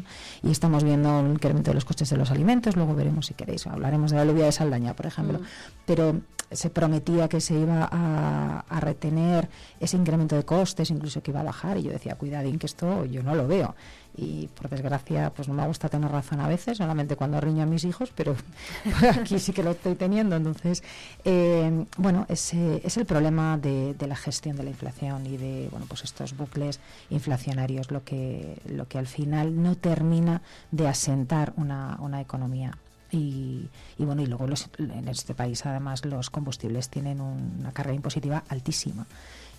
[0.42, 3.64] y estamos viendo un incremento de los costes de los alimentos luego veremos si queréis
[3.68, 5.42] hablaremos de la lluvia de Saldaña por ejemplo mm.
[5.86, 9.48] pero se prometía que se iba a, a, retener
[9.80, 13.04] ese incremento de costes incluso que iba a bajar y yo decía cuidadín que esto
[13.04, 13.76] yo no lo veo
[14.16, 17.66] y por desgracia pues no me gusta tener razón a veces, solamente cuando riño a
[17.66, 18.34] mis hijos, pero
[19.14, 20.36] aquí sí que lo estoy teniendo.
[20.36, 20.82] Entonces,
[21.24, 25.86] eh, bueno, ese es el problema de, la gestión de la inflación y de bueno
[25.88, 31.96] pues estos bucles inflacionarios, lo que, lo que al final no termina de asentar una,
[32.00, 32.78] una economía.
[33.12, 37.92] Y, y, bueno y luego los, en este país además los combustibles tienen una carga
[37.92, 39.06] impositiva altísima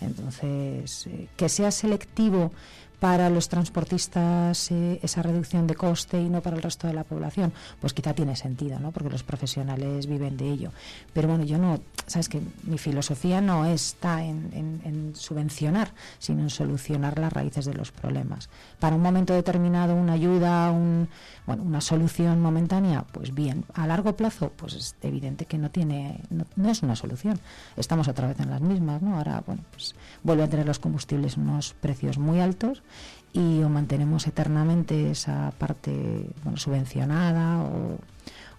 [0.02, 2.52] entonces eh, que sea selectivo
[3.00, 7.04] para los transportistas eh, esa reducción de coste y no para el resto de la
[7.04, 8.92] población, pues quizá tiene sentido, ¿no?
[8.92, 10.72] Porque los profesionales viven de ello.
[11.14, 16.50] Pero bueno, yo no, sabes que mi filosofía no está en, en, subvencionar, sino en
[16.50, 18.50] solucionar las raíces de los problemas.
[18.80, 21.08] Para un momento determinado, una ayuda, un,
[21.46, 23.66] bueno, una solución momentánea, pues bien.
[23.74, 27.40] A largo plazo, pues es evidente que no tiene, no, no es una solución.
[27.76, 29.18] Estamos otra vez en las mismas, ¿no?
[29.18, 32.82] Ahora, bueno, pues vuelve a tener los combustibles unos precios muy altos
[33.34, 38.00] y o mantenemos eternamente esa parte bueno, subvencionada o,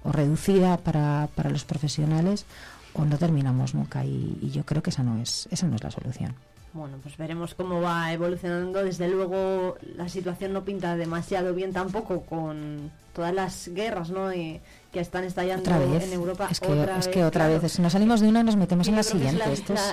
[0.05, 2.47] reducida para, para, los profesionales
[2.95, 5.91] o no terminamos nunca y, yo creo que esa no es esa no es la
[5.91, 6.35] solución.
[6.73, 8.85] Bueno, pues veremos cómo va evolucionando.
[8.85, 14.33] Desde luego la situación no pinta demasiado bien tampoco con todas las guerras, ¿no?
[14.33, 14.61] Y,
[14.92, 16.48] que están estallando en Europa.
[16.51, 18.96] Es que otra, es que otra vez, si nos salimos de una nos metemos en
[18.96, 19.44] la siguiente.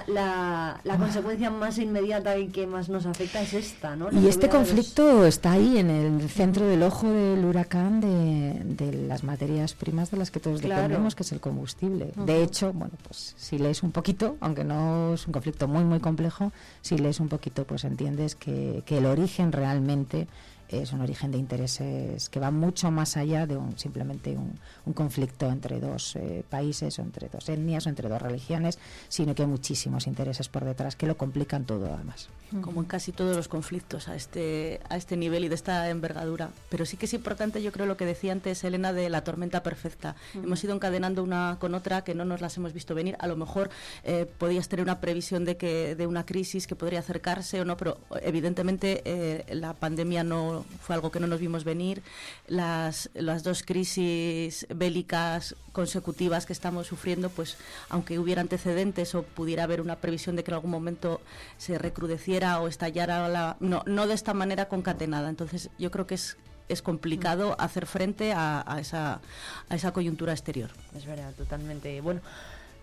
[0.08, 4.10] la, la, consecuencia más inmediata y que más nos afecta es esta, ¿no?
[4.12, 9.24] y este conflicto está ahí en el centro del ojo del huracán de, de las
[9.24, 12.12] materias primas de las que todos dependemos, que es el combustible.
[12.16, 16.00] De hecho, bueno, pues si lees un poquito, aunque no es un conflicto muy muy
[16.00, 20.28] complejo, si lees un poquito, pues entiendes que, que el origen realmente
[20.70, 25.50] es un origen de intereses que va mucho más allá de un, simplemente un, conflicto
[25.50, 29.48] entre dos eh, países o entre dos etnias o entre dos religiones, sino que hay
[29.48, 32.30] muchísimos intereses por detrás que lo complican todo además.
[32.62, 36.52] Como en casi todos los conflictos a este, a este nivel y de esta envergadura.
[36.70, 39.64] Pero sí que es importante, yo creo, lo que decía antes Elena de la tormenta
[39.64, 40.16] perfecta.
[40.36, 43.18] Hemos ido encadenando una con otra que no nos las hemos visto venir.
[43.20, 43.70] A lo mejor
[44.04, 47.78] eh, podías tener una previsión de que de una crisis que podría acercarse o no,
[47.78, 50.24] pero evidentemente eh, la pandemia
[50.56, 52.02] no fue algo que no nos vimos venir.
[52.48, 57.58] Las, las dos crisis bélicas consecutivas que estamos sufriendo, pues
[57.90, 61.22] aunque hubiera antecedentes o pudiera haber una previsión de que en algún momento
[61.58, 65.30] se recrudeciera o estallara, la, no, no de esta manera concatenada.
[65.30, 66.38] Entonces yo creo que es
[66.68, 69.22] es complicado hacer frente a, a, esa,
[69.70, 70.72] a esa coyuntura exterior.
[70.96, 72.02] Es verdad, totalmente.
[72.02, 72.22] Bueno,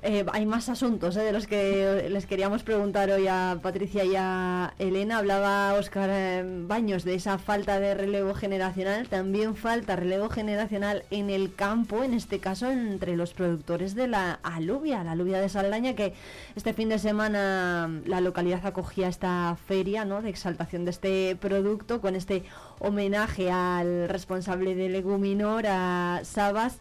[0.04, 4.14] eh, hay más asuntos eh, de los que les queríamos preguntar hoy a Patricia y
[4.16, 5.18] a Elena.
[5.18, 9.08] Hablaba Oscar eh, Baños de esa falta de relevo generacional.
[9.08, 14.40] También falta relevo generacional en el campo, en este caso entre los productores de la
[14.42, 16.14] alubia, la alubia de Saldaña, que
[16.56, 22.16] este fin de semana la localidad acogía esta feria de exaltación de este producto con
[22.16, 22.42] este
[22.80, 26.78] homenaje al responsable de Leguminor, a Sabas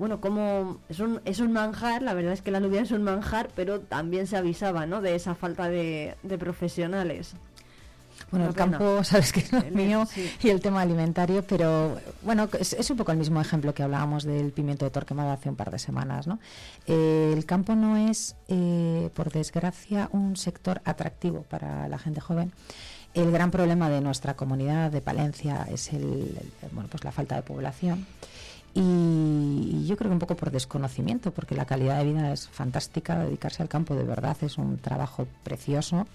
[0.00, 3.02] bueno, como es un, es un manjar, la verdad es que la alubia es un
[3.02, 5.02] manjar, pero también se avisaba, ¿no?
[5.02, 7.34] De esa falta de, profesionales.
[8.30, 10.08] Bueno, el campo, sabes que es lo mío,
[10.42, 14.52] y el tema alimentario, pero bueno, es, un poco el mismo ejemplo que hablábamos del
[14.52, 16.38] pimiento de Torquemada hace un par de semanas, ¿no?
[16.86, 22.52] Eh, el campo no es, eh, por desgracia, un sector atractivo para la gente joven.
[23.12, 26.38] El gran problema de nuestra comunidad de Palencia es el
[26.72, 28.06] bueno, pues la falta de población.
[28.74, 33.18] Y yo creo que un poco por desconocimiento, porque la calidad de vida es fantástica,
[33.18, 36.06] dedicarse al campo de verdad es un trabajo precioso.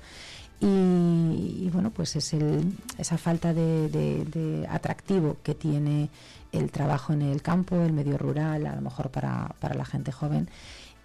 [0.61, 6.09] Y, bueno, pues es el, esa falta de, atractivo que tiene
[6.53, 10.13] el trabajo en el campo, el medio rural, a lo mejor para, para la gente
[10.13, 10.49] joven.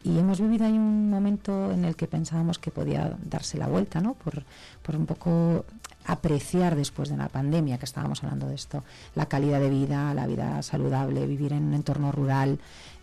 [0.03, 4.01] Y hemos vivido ahí un momento en el que pensábamos que podía darse la vuelta,
[4.01, 4.15] ¿no?
[4.15, 4.45] Por,
[4.83, 5.65] por un poco
[6.07, 8.83] apreciar después de la pandemia, que estábamos hablando de esto,
[9.15, 12.59] la calidad de vida, la vida saludable, vivir en un entorno rural.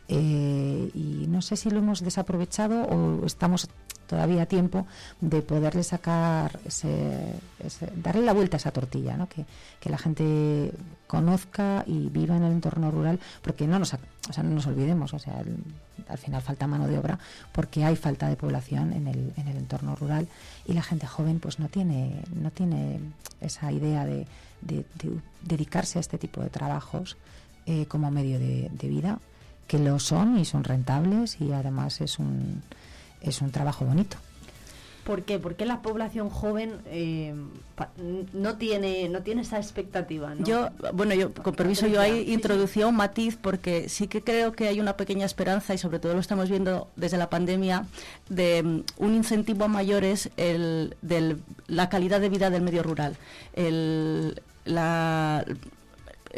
[0.10, 3.70] Eh, y no sé si lo hemos desaprovechado o estamos
[4.08, 4.88] todavía a tiempo
[5.20, 7.34] de poderle sacar, ese,
[7.96, 9.28] darle la vuelta a esa tortilla, ¿no?
[9.28, 9.46] que,
[9.84, 10.74] la gente
[11.08, 15.14] conozca y viva en el entorno rural, porque no nos, o sea, no nos olvidemos,
[15.14, 15.42] o sea,
[16.10, 17.20] al final falta mano de obra
[17.54, 20.28] porque hay falta de población en el, en el entorno rural
[20.66, 23.00] y la gente joven pues no tiene, no tiene
[23.40, 24.28] esa idea de,
[25.42, 27.16] dedicarse a este tipo de trabajos
[27.66, 29.20] eh, como medio de vida,
[29.68, 32.62] que lo son y son rentables y además es un
[33.22, 34.18] es un trabajo bonito.
[35.04, 35.40] ¿Por qué?
[35.40, 37.34] Porque la población joven eh,
[38.34, 40.34] no tiene no tiene esa expectativa.
[40.40, 44.68] Yo, bueno, yo con permiso yo ahí introducía un matiz porque sí que creo que
[44.68, 47.86] hay una pequeña esperanza y sobre todo lo estamos viendo desde la pandemia
[48.28, 51.38] de mm, un incentivo a mayores el, de
[51.68, 53.16] la calidad de vida del medio rural.
[53.54, 55.46] El, la,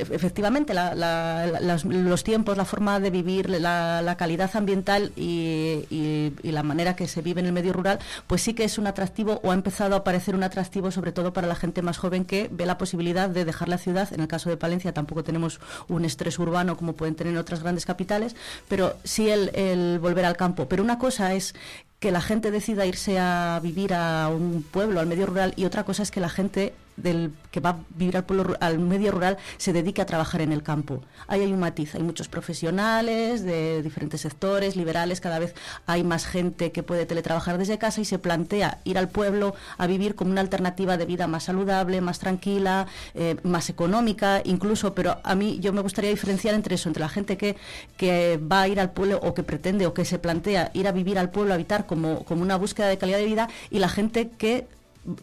[0.01, 7.21] efectivamente los tiempos, la forma de vivir, la, calidad ambiental y, la manera que se
[7.21, 9.99] vive en el medio rural, pues sí que es un atractivo o ha empezado a
[9.99, 13.45] aparecer un atractivo sobre todo para la gente más joven que ve la posibilidad de
[13.45, 14.11] dejar la ciudad.
[14.13, 17.85] En el caso de Palencia tampoco tenemos un estrés urbano como pueden tener otras grandes
[17.85, 18.35] capitales,
[18.67, 20.67] pero sí el volver al campo.
[20.67, 21.53] Pero una cosa es
[21.99, 25.83] que la gente decida irse a vivir a un pueblo, al medio rural, y otra
[25.83, 29.37] cosa es que la gente del que va a vivir al, pueblo, al medio rural
[29.57, 31.01] se dedique a trabajar en el campo.
[31.27, 36.25] Ahí hay un matiz, hay muchos profesionales de diferentes sectores, liberales, cada vez hay más
[36.25, 40.31] gente que puede teletrabajar desde casa y se plantea ir al pueblo a vivir como
[40.31, 45.59] una alternativa de vida más saludable, más tranquila, eh, más económica, incluso, pero a mí
[45.59, 47.55] yo me gustaría diferenciar entre eso, entre la gente que,
[47.97, 50.91] que va a ir al pueblo o que pretende o que se plantea ir a
[50.91, 53.89] vivir al pueblo, a habitar como, como una búsqueda de calidad de vida y la
[53.89, 54.67] gente que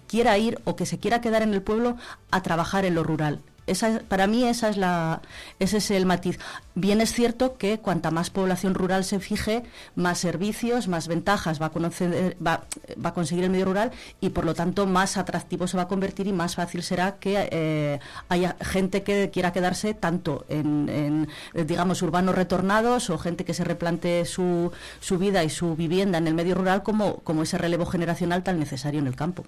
[0.06, 1.96] quiera ir o que se quiera quedar en el pueblo
[2.30, 3.40] a trabajar en lo rural.
[3.66, 5.22] Esa, para mí esa es la,
[5.58, 6.38] ese es el matiz.
[6.76, 9.64] Bien es cierto que cuanta más población rural se fije,
[9.96, 12.64] más servicios, más ventajas va a, conocer, va,
[13.04, 15.88] va a conseguir el medio rural y por lo tanto más atractivo se va a
[15.88, 17.98] convertir y más fácil será que eh,
[18.28, 21.28] haya gente que quiera quedarse tanto en,
[21.66, 24.70] digamos, urbanos retornados o gente que se replante su,
[25.00, 28.60] su vida y su vivienda en el medio rural como, como ese relevo generacional tan
[28.60, 29.44] necesario en el campo.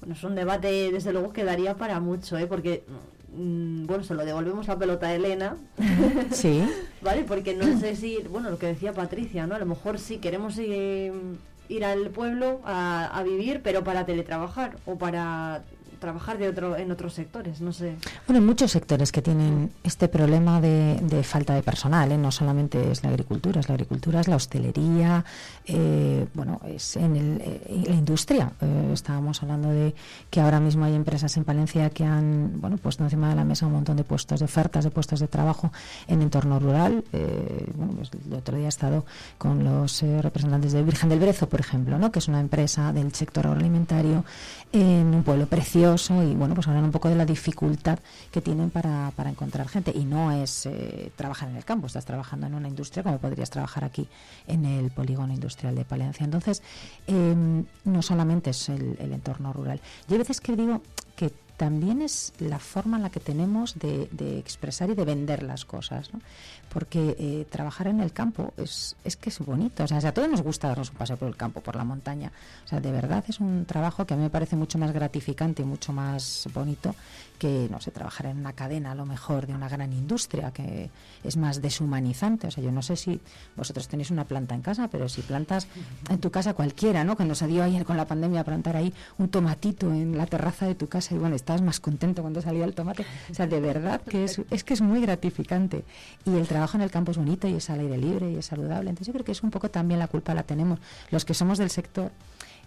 [0.00, 2.46] Bueno, es un debate, desde luego, que daría para mucho, ¿eh?
[2.46, 2.84] porque,
[3.34, 5.56] mm, bueno, se lo devolvemos la pelota a Elena.
[6.30, 6.62] Sí.
[7.02, 7.24] ¿Vale?
[7.24, 9.54] Porque no sé si, bueno, lo que decía Patricia, ¿no?
[9.54, 11.12] A lo mejor sí queremos ir,
[11.68, 15.62] ir al pueblo a, a vivir, pero para teletrabajar o para
[15.98, 17.96] trabajar de otro, en otros sectores, no sé.
[18.26, 22.18] Bueno, hay muchos sectores que tienen este problema de, falta de personal, ¿eh?
[22.18, 25.24] no solamente es la agricultura, es la agricultura, es la hostelería,
[25.66, 28.52] eh, bueno, es en el, eh, la industria.
[28.92, 29.94] estábamos hablando de
[30.30, 33.66] que ahora mismo hay empresas en Palencia que han, bueno, puesto encima de la mesa
[33.66, 35.72] un montón de puestos, de ofertas de puestos de trabajo
[36.06, 37.04] en entorno rural.
[37.74, 39.04] bueno, pues el otro día he estado
[39.36, 42.12] con los representantes de Virgen del Brezo, por ejemplo, ¿no?
[42.12, 44.24] que es una empresa del sector agroalimentario
[44.72, 47.98] en un pueblo precioso y bueno, pues hablan un poco de la dificultad
[48.30, 49.92] que tienen para, para encontrar gente.
[49.94, 53.50] Y no es eh, trabajar en el campo, estás trabajando en una industria como podrías
[53.50, 54.08] trabajar aquí
[54.46, 56.24] en el polígono industrial de Palencia.
[56.24, 56.62] Entonces,
[57.06, 59.80] em, no solamente es el, entorno rural.
[60.06, 60.82] Yo hay veces que digo
[61.16, 65.64] que también es la forma en la que tenemos de, expresar y de vender las
[65.64, 66.12] cosas.
[66.12, 66.20] ¿no?
[66.72, 69.84] Porque eh, trabajar en el campo es, es que es bonito.
[69.84, 72.30] O sea, a todos nos gusta darnos un paseo por el campo, por la montaña.
[72.64, 75.62] O sea, de verdad es un trabajo que a mí me parece mucho más gratificante
[75.62, 76.94] y mucho más bonito
[77.38, 80.90] que, no sé, trabajar en una cadena a lo mejor de una gran industria, que
[81.22, 82.48] es más deshumanizante.
[82.48, 83.20] O sea, yo no sé si
[83.56, 85.68] vosotros tenéis una planta en casa, pero si plantas
[86.10, 87.16] en tu casa cualquiera, ¿no?
[87.16, 90.66] Cuando se dio ayer con la pandemia a plantar ahí un tomatito en la terraza
[90.66, 93.06] de tu casa y bueno, estabas más contento cuando salía el tomate.
[93.30, 95.84] O sea, de verdad que es, es que es muy gratificante.
[96.26, 98.46] Y el trabajo en el campo es bonito y es al aire libre y es
[98.46, 98.90] saludable.
[98.90, 100.78] Entonces yo creo que es un poco también la culpa la tenemos
[101.10, 102.10] los que somos del sector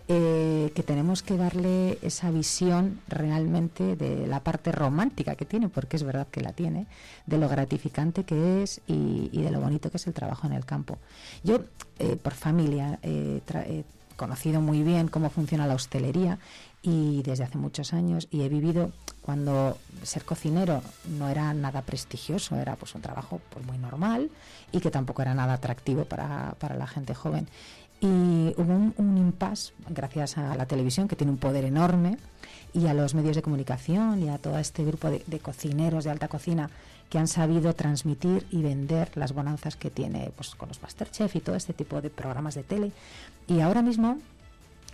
[0.08, 5.96] eh, que tenemos que darle esa visión realmente de la parte romántica que tiene, porque
[5.96, 6.88] es verdad que la tiene,
[7.28, 10.66] de lo gratificante que es y, de lo bonito que es el trabajo en el
[10.66, 10.98] campo.
[11.44, 11.62] Yo,
[12.00, 13.42] eh, por familia, he
[14.18, 16.40] conocido muy bien cómo funciona la hostelería
[16.82, 20.82] y desde hace muchos años y he vivido cuando ser cocinero
[21.18, 24.30] no era nada prestigioso, era pues un trabajo pues, muy normal
[24.72, 27.48] y que tampoco era nada atractivo para, para la gente joven.
[28.00, 32.18] Y hubo un, un impasse gracias a la televisión, que tiene un poder enorme,
[32.74, 36.28] y a los medios de comunicación y a todo este grupo de, cocineros de alta
[36.28, 36.70] cocina
[37.10, 41.42] que han sabido transmitir y vender las bonanzas que tiene pues, con los Masterchef y
[41.42, 42.92] todo este tipo de programas de tele.
[43.48, 44.18] Y ahora mismo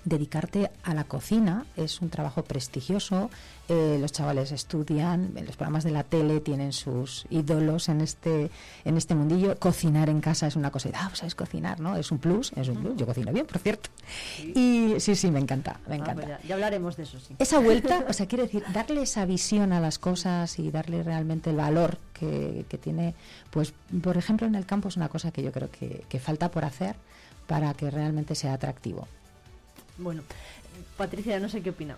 [0.07, 3.29] dedicarte a la cocina es un trabajo prestigioso.
[3.67, 8.49] Eh, los chavales estudian, en los programas de la tele tienen sus ídolos en este
[8.85, 9.57] en este mundillo.
[9.59, 11.97] Cocinar en casa es una cosa, ah, pues sabes cocinar, ¿no?
[11.97, 12.95] Es un plus, es un plus.
[12.95, 13.89] Yo cocino bien, por cierto.
[14.39, 16.25] Y sí, sí, me encanta, me ah, encanta.
[16.25, 17.35] Pues ya, hablaremos de eso, sí.
[17.39, 21.49] Esa vuelta, o sea, quiere decir, darle esa visión a las cosas y darle realmente
[21.49, 23.15] el valor que, que tiene,
[23.51, 26.49] pues, por ejemplo, en el campo es una cosa que yo creo que, que falta
[26.49, 26.95] por hacer
[27.47, 29.07] para que realmente sea atractivo.
[29.97, 30.21] Bueno,
[30.95, 31.97] Patricia, no sé qué opina.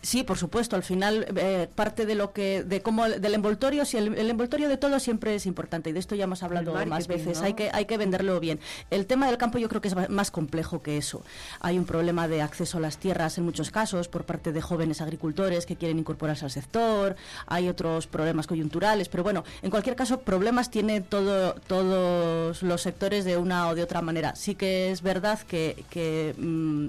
[0.00, 0.76] Sí, por supuesto.
[0.76, 4.76] Al final, eh, parte de lo que, de cómo, del envoltorio, si el, envoltorio de
[4.76, 7.40] todo siempre es importante y de esto ya hemos hablado más veces.
[7.40, 8.60] Hay que, hay que venderlo bien.
[8.90, 11.24] El tema del campo yo creo que es más complejo que eso.
[11.60, 15.00] Hay un problema de acceso a las tierras en muchos casos por parte de jóvenes
[15.00, 17.16] agricultores que quieren incorporarse al sector.
[17.46, 23.24] Hay otros problemas coyunturales, pero bueno, en cualquier caso, problemas tiene todo, todos los sectores
[23.24, 24.36] de una o de otra manera.
[24.36, 26.86] Sí que es verdad que, que mm,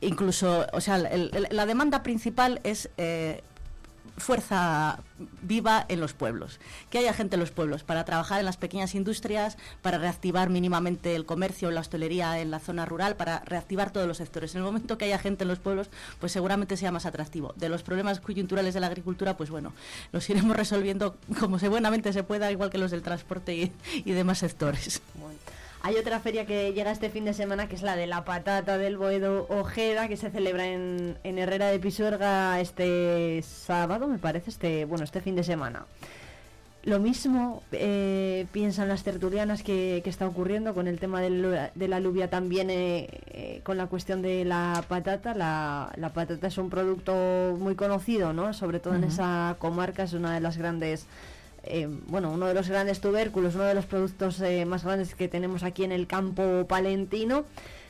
[0.00, 3.42] incluso, o sea, la demanda principal es eh,
[4.18, 5.00] fuerza
[5.42, 8.94] viva en los pueblos, que haya gente en los pueblos para trabajar en las pequeñas
[8.94, 14.06] industrias, para reactivar mínimamente el comercio, la hostelería en la zona rural, para reactivar todos
[14.06, 14.54] los sectores.
[14.54, 15.88] En el momento que haya gente en los pueblos,
[16.20, 17.52] pues seguramente sea más atractivo.
[17.56, 19.72] De los problemas coyunturales de la agricultura, pues bueno,
[20.12, 23.54] los iremos resolviendo como se buenamente se pueda, igual que los del transporte
[24.04, 25.00] y, demás sectores.
[25.82, 28.78] Hay otra feria que llega este fin de semana que es la de la patata
[28.78, 34.84] del Boedo Ojeda que se celebra en, Herrera de Pisuerga este sábado, me parece, este
[34.84, 35.86] bueno este fin de semana.
[36.84, 42.30] Lo mismo eh, piensan las tertulianas que, está ocurriendo con el tema de la alubia
[42.30, 45.34] también eh, eh, con la cuestión de la patata.
[45.34, 48.52] La, patata es un producto muy conocido, ¿no?
[48.52, 51.06] Sobre todo en esa comarca, es una de las grandes
[51.70, 55.28] eh, bueno, uno de los grandes tubérculos, uno de los productos eh, más grandes que
[55.28, 57.44] tenemos aquí en el campo palentino.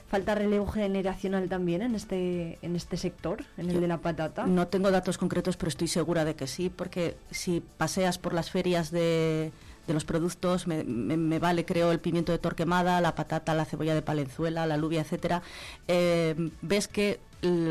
[0.09, 4.47] Falta relevo generacional también en este en este sector, en el de la patata.
[4.47, 8.51] No tengo datos concretos, pero estoy segura de que sí, porque si paseas por las
[8.51, 9.53] ferias de,
[9.87, 13.95] de los productos, me, me, vale, creo, el pimiento de torquemada, la patata, la cebolla
[13.95, 15.43] de palenzuela, la alubia, etcétera,
[15.89, 17.21] eh, ves que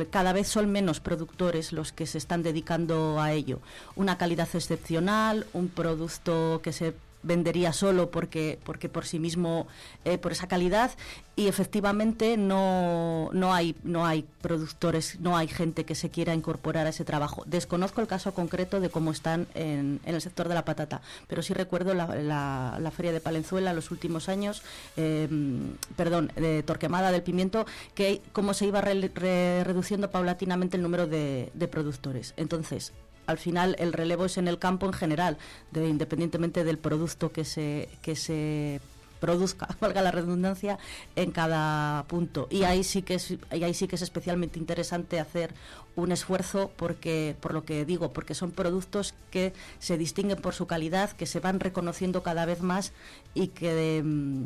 [0.10, 3.60] cada vez son menos productores los que se están dedicando a ello.
[3.96, 6.94] Una calidad excepcional, un producto que se
[7.28, 9.68] vendería solo porque, porque por sí mismo,
[10.06, 10.92] eh, por esa calidad,
[11.36, 16.88] y efectivamente no, no, hay, no hay productores, no hay gente que se quiera incorporar
[16.88, 17.44] a ese trabajo.
[17.46, 21.54] Desconozco el caso concreto de cómo están en, el sector de la patata, pero sí
[21.54, 24.64] recuerdo la, la, feria de Palenzuela los últimos años,
[24.96, 31.52] em, perdón, de Torquemada del Pimiento, que cómo se iba reduciendo paulatinamente el número de,
[31.54, 32.34] de productores.
[32.38, 32.94] Entonces,
[33.28, 35.38] al final el relevo es en el campo en general,
[35.72, 38.82] de, independientemente del producto que se, que se
[39.20, 40.78] produzca, valga la redundancia,
[41.16, 42.48] en cada punto.
[42.50, 45.54] Y ahí sí que es, y ahí sí que es especialmente interesante hacer
[45.96, 50.68] un esfuerzo porque, por lo que digo, porque son productos que se distinguen por su
[50.68, 52.94] calidad, que se van reconociendo cada vez más
[53.34, 54.46] y que mm,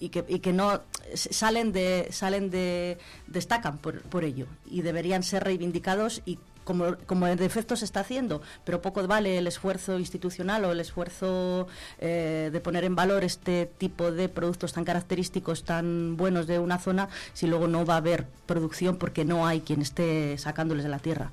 [0.00, 0.80] y que, y que no
[1.14, 6.38] salen de salen de destacan por, por ello y deberían ser reivindicados y
[6.68, 10.80] como, como en defecto se está haciendo, pero poco vale el esfuerzo institucional o el
[10.80, 11.66] esfuerzo
[11.98, 16.78] eh, de poner en valor este tipo de productos tan característicos, tan buenos de una
[16.78, 20.90] zona, si luego no va a haber producción porque no hay quien esté sacándoles de
[20.90, 21.32] la tierra.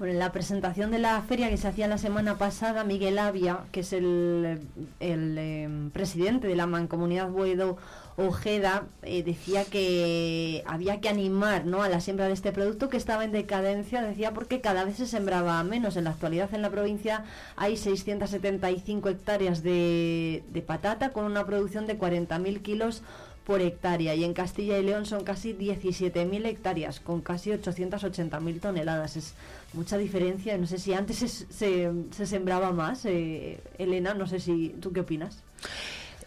[0.00, 3.64] Bueno, en la presentación de la feria que se hacía la semana pasada, Miguel Avia,
[3.70, 4.66] que es el,
[4.98, 7.76] em, presidente de la Mancomunidad Boedo
[8.16, 11.82] Ojeda, eh, decía que había que animar ¿no?
[11.82, 15.06] a la siembra de este producto que estaba en decadencia, decía porque cada vez se
[15.06, 15.98] sembraba menos.
[15.98, 17.24] En la actualidad en la provincia
[17.56, 23.02] hay 675 hectáreas de, patata con una producción de 40.000 kilos
[23.44, 29.34] por hectárea y en Castilla y León son casi 17.000 hectáreas con casi 880.000 toneladas.
[29.72, 30.56] Mucha diferencia.
[30.58, 33.04] No sé si antes se, se, sembraba más.
[33.04, 35.42] Eh, Elena, no sé si tú qué opinas.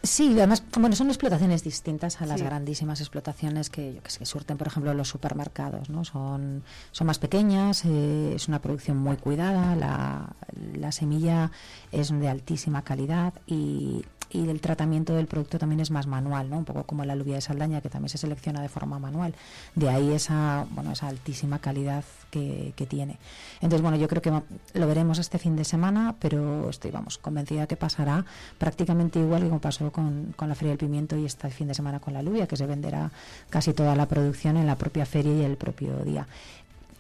[0.04, 4.58] Sí, además, bueno, son explotaciones distintas a las grandísimas explotaciones que, yo que sé, surten,
[4.58, 6.04] por ejemplo, los supermercados, ¿no?
[6.04, 10.36] Son, son más pequeñas, eh, es una producción muy cuidada, la,
[10.76, 11.52] la semilla
[11.94, 16.58] es de altísima calidad y y el tratamiento del producto también es más manual, ¿no?
[16.58, 19.36] Un poco como la alubia de Saldaña, que también se selecciona de forma manual.
[19.76, 22.04] De ahí esa, bueno, esa altísima calidad
[22.34, 23.18] que, tiene.
[23.62, 24.32] Entonces, bueno, yo creo que
[24.74, 28.26] lo veremos este fin de semana, pero estoy, vamos, convencida que pasará
[28.58, 31.74] prácticamente igual que como pasó con, con la Feria del Pimiento y este fin de
[31.74, 33.12] semana con la alubia, que se venderá
[33.50, 36.28] casi toda la producción en la propia feria y el propio día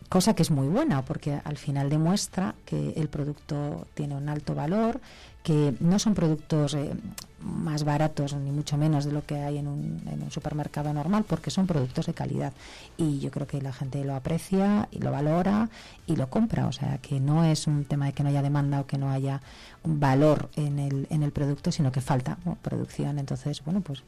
[0.09, 4.53] cosa que es muy buena porque al final demuestra que el producto tiene un alto
[4.53, 5.01] valor,
[5.43, 6.95] que no son productos eh,
[7.41, 11.25] más baratos ni mucho menos de lo que hay en un, en un, supermercado normal
[11.27, 12.53] porque son productos de calidad.
[12.97, 15.69] Y yo creo que la gente lo aprecia y lo valora
[16.07, 16.67] y lo compra.
[16.67, 19.11] O sea que no es un tema de que no haya demanda o que no
[19.11, 19.41] haya
[19.83, 23.19] valor en el, en el producto sino que falta producción.
[23.19, 24.03] Entonces bueno pues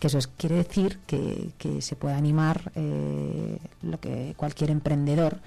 [0.00, 5.38] que eso es, quiere decir que, que se puede animar eh, lo que cualquier emprendedor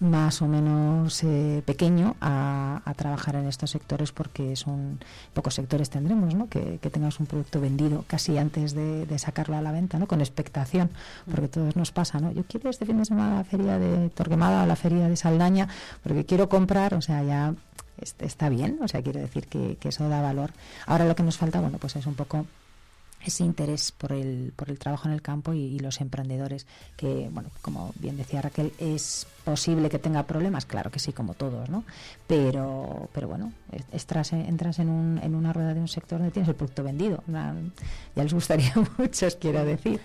[0.00, 5.00] más o menos eh, pequeño a, trabajar en estos sectores porque son
[5.32, 6.48] pocos sectores tendremos, ¿no?
[6.48, 10.06] Que, que tengas un producto vendido casi antes de, sacarlo a la venta, ¿no?
[10.06, 10.90] Con expectación,
[11.30, 12.32] porque todos nos pasa, ¿no?
[12.32, 15.68] Yo quiero este fin de semana la feria de Torquemada o la feria de Saldaña
[16.02, 17.54] porque quiero comprar, o sea, ya
[18.18, 20.52] está bien, o sea, quiero decir que, que eso da valor.
[20.86, 22.46] Ahora lo que nos falta, bueno, pues es un poco
[23.24, 26.66] ese interés por el, por el trabajo en el campo y, los emprendedores,
[26.96, 31.34] que, bueno, como bien decía Raquel, es posible que tenga problemas, claro que sí, como
[31.34, 31.84] todos, ¿no?
[32.26, 33.52] Pero, pero bueno,
[33.92, 37.22] entras, entras en, un, en una rueda de un sector donde tienes el producto vendido.
[37.26, 40.00] ya les gustaría mucho, os quiero decir.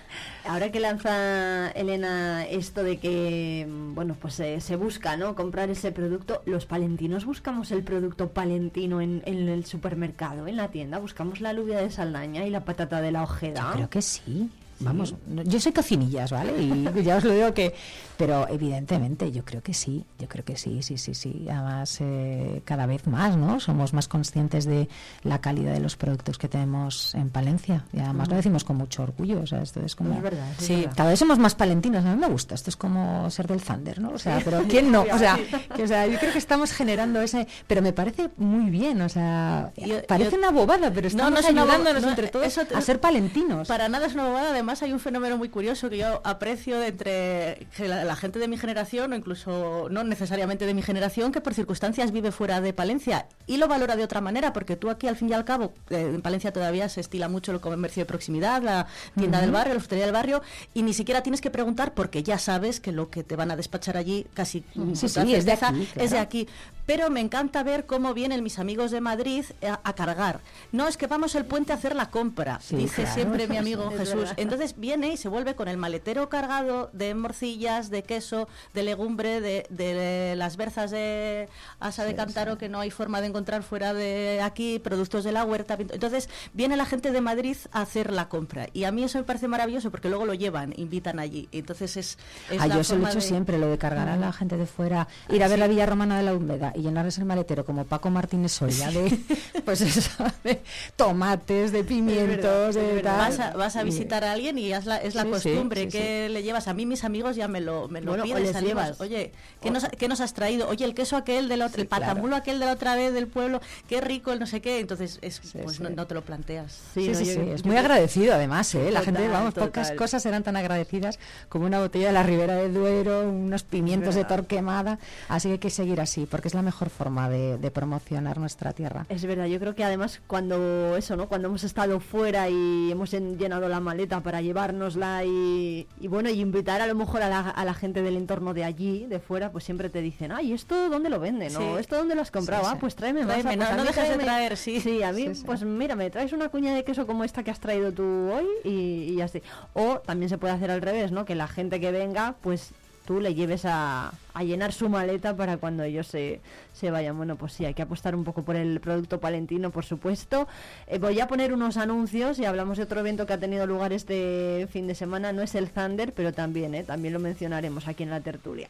[0.46, 5.36] Ahora que lanza Elena esto de que, bueno, pues se busca, ¿no?
[5.36, 10.70] Comprar ese producto, los palentinos buscamos el producto palentino en, en el supermercado, en la
[10.70, 13.68] tienda, buscamos la alubia de Saldaña y la patata de la Ojeda?
[13.68, 14.50] Yo creo que sí.
[14.82, 16.62] Vamos, yo soy cocinillas, ¿vale?
[16.62, 17.76] Y ya os lo digo que,
[18.18, 21.48] pero evidentemente yo creo que sí, yo creo que sí, sí, sí, sí.
[21.50, 23.60] Además, eh, cada vez más, ¿no?
[23.60, 24.88] Somos más conscientes de
[25.24, 29.04] la calidad de los productos que tenemos en Palencia y además lo decimos con mucho
[29.04, 30.16] orgullo, o sea, esto es como...
[30.16, 33.30] Es verdad, sí, cada vez somos más palentinos, a mí me gusta, esto es como
[33.30, 34.12] ser del Thunder, ¿no?
[34.12, 35.06] O sea, pero ¿quién no?
[35.14, 35.38] O sea,
[35.84, 39.74] o sea, yo creo que estamos generando ese, pero me parece muy bien, o sea,
[40.08, 43.68] parece una bobada, pero estamos no, no ayudándonos entre todos a ser palentinos.
[43.68, 46.88] Para nada es una bobada, además hay un fenómeno muy curioso que yo aprecio de
[46.88, 51.54] entre la, gente de mi generación, o incluso no necesariamente de mi generación, que por
[51.54, 55.16] circunstancias vive fuera de Palencia y lo valora de otra manera, porque tú aquí al
[55.16, 58.62] fin y al cabo, eh, en Palencia todavía se estila mucho el comercio de proximidad,
[58.62, 60.42] la tienda del barrio, la frutería del barrio,
[60.74, 63.56] y ni siquiera tienes que preguntar porque ya sabes que lo que te van a
[63.56, 64.64] despachar allí casi
[64.94, 66.48] sí, sí, es, de aquí, es de aquí.
[66.90, 70.40] Pero me encanta ver cómo vienen mis amigos de Madrid a, cargar.
[70.72, 74.34] No, es que vamos el puente a hacer la compra, dice siempre mi amigo Jesús.
[74.38, 79.40] Entonces viene y se vuelve con el maletero cargado de morcillas, de queso, de legumbre,
[79.40, 81.48] de, las berzas de
[81.80, 85.46] asa de cántaro que no hay forma de encontrar fuera de aquí, productos de la
[85.46, 85.78] huerta.
[85.78, 89.26] Entonces viene la gente de Madrid a hacer la compra y a mí eso me
[89.26, 91.50] parece maravilloso porque luego lo llevan, invitan allí.
[91.52, 92.18] Entonces es...
[92.50, 94.66] es ah, yo se lo he hecho siempre, lo de cargar a la gente de
[94.66, 97.86] fuera, ir a ver la Villa Romana de la Húmeda y llenarles el maletero como
[97.86, 99.20] Paco Martínez Soria de,
[99.66, 100.62] pues eso, de
[100.96, 105.16] tomates, de pimientos, de Vas, a, vas a visitar a alguien y es la, es
[105.16, 106.68] la costumbre que le llevas.
[106.68, 108.54] A mí mis amigos ya me lo, me lo piden.
[108.64, 109.00] llevas.
[109.02, 110.68] Oye, ¿qué, nos, ¿qué nos has traído?
[110.70, 113.62] Oye, el queso aquel, del otro, el patamulo aquel de la otra vez del pueblo,
[113.88, 114.80] qué rico, el no sé qué.
[114.80, 116.78] Entonces, es, pues no, te lo planteas.
[116.94, 117.40] Sí, sí, sí.
[117.40, 118.92] es muy agradecido además, ¿eh?
[118.92, 121.20] La gente, vamos, pocas cosas eran tan agradecidas
[121.50, 125.00] como una botella de la Ribera del Duero, unos pimientos de Torquemada.
[125.28, 128.74] Así que hay que seguir así, porque es la mejor forma de, de promocionar nuestra
[128.74, 129.08] tierra.
[129.10, 131.28] Es verdad, yo creo que además cuando eso, ¿no?
[131.28, 136.80] Cuando hemos estado fuera y hemos llenado la maleta para llevárnosla y, bueno, y invitar
[136.82, 139.64] a lo mejor a la, a la, gente del entorno de allí, de fuera, pues
[139.64, 141.52] siempre te dicen, ay, ¿esto dónde lo venden?
[141.54, 141.80] ¿no?
[141.80, 142.68] ¿Esto dónde lo has comprado?
[142.68, 143.42] Ah, pues tráeme más.
[143.42, 144.80] Pues no, dejes de traer, sí.
[144.80, 147.60] Sí, a mí, pues mira, me traes una cuña de queso como esta que has
[147.60, 149.42] traído tú hoy y, y así.
[149.74, 151.26] O también se puede hacer al revés, ¿no?
[151.26, 152.74] Que la gente que venga, pues
[153.18, 156.40] le lleves a, llenar su maleta para cuando ellos se,
[156.74, 157.18] se, vayan.
[157.18, 160.48] Bueno, pues sí, hay que apostar un poco por el producto palentino, por supuesto.
[160.88, 163.92] Eh, voy a poner unos anuncios y hablamos de otro evento que ha tenido lugar
[163.92, 165.34] este fin de semana.
[165.34, 168.70] No es el Thunder, pero también, eh, también lo mencionaremos aquí en la tertulia.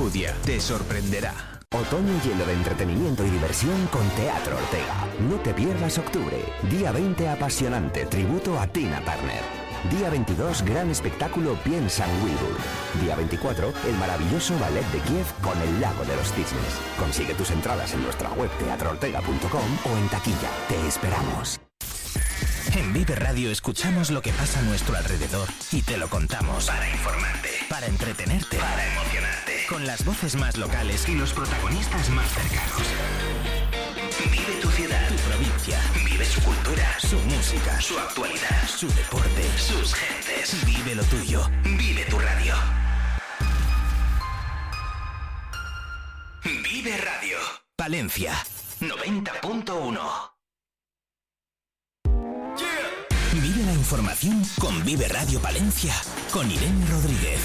[0.45, 1.33] te sorprenderá.
[1.73, 5.07] Otoño lleno de entretenimiento y diversión con Teatro Ortega.
[5.29, 6.37] No te pierdas octubre.
[6.71, 9.43] Día 20 apasionante, tributo a Tina Turner.
[9.95, 12.57] Día 22, gran espectáculo Piensa en Wilbur.
[13.01, 16.73] Día 24, el maravilloso ballet de Kiev con el lago de los cisnes.
[16.97, 20.49] Consigue tus entradas en nuestra web teatroortega.com o en taquilla.
[20.67, 21.61] Te esperamos.
[22.75, 26.65] En Vive Radio escuchamos lo que pasa a nuestro alrededor y te lo contamos.
[26.65, 27.49] Para informarte.
[27.69, 28.57] Para entretenerte.
[28.57, 29.50] Para emocionarte.
[29.71, 32.81] Con las voces más locales y los protagonistas más cercanos.
[34.29, 35.07] Vive tu ciudad.
[35.07, 35.79] Tu provincia.
[36.03, 36.99] Vive su cultura.
[36.99, 37.79] Su música.
[37.79, 38.67] Su actualidad.
[38.67, 39.49] Su deporte.
[39.57, 40.65] Sus gentes.
[40.65, 41.49] Vive lo tuyo.
[41.63, 42.53] Vive tu radio.
[46.43, 47.37] Vive Radio.
[47.77, 48.33] Palencia.
[48.81, 50.31] 90.1
[53.33, 55.93] Vive la información con Vive Radio Palencia,
[56.33, 57.39] con Irene Rodríguez.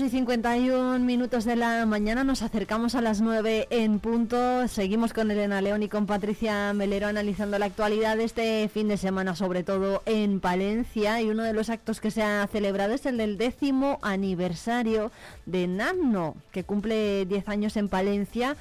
[0.00, 4.66] 8 y 51 minutos de la mañana nos acercamos a las 9 en punto.
[4.66, 8.96] Seguimos con Elena León y con Patricia Melero analizando la actualidad de este fin de
[8.96, 11.20] semana, sobre todo en Palencia.
[11.20, 15.12] Y uno de los actos que se ha celebrado es el del décimo aniversario
[15.44, 18.56] de NAMNO, que cumple 10 años en Palencia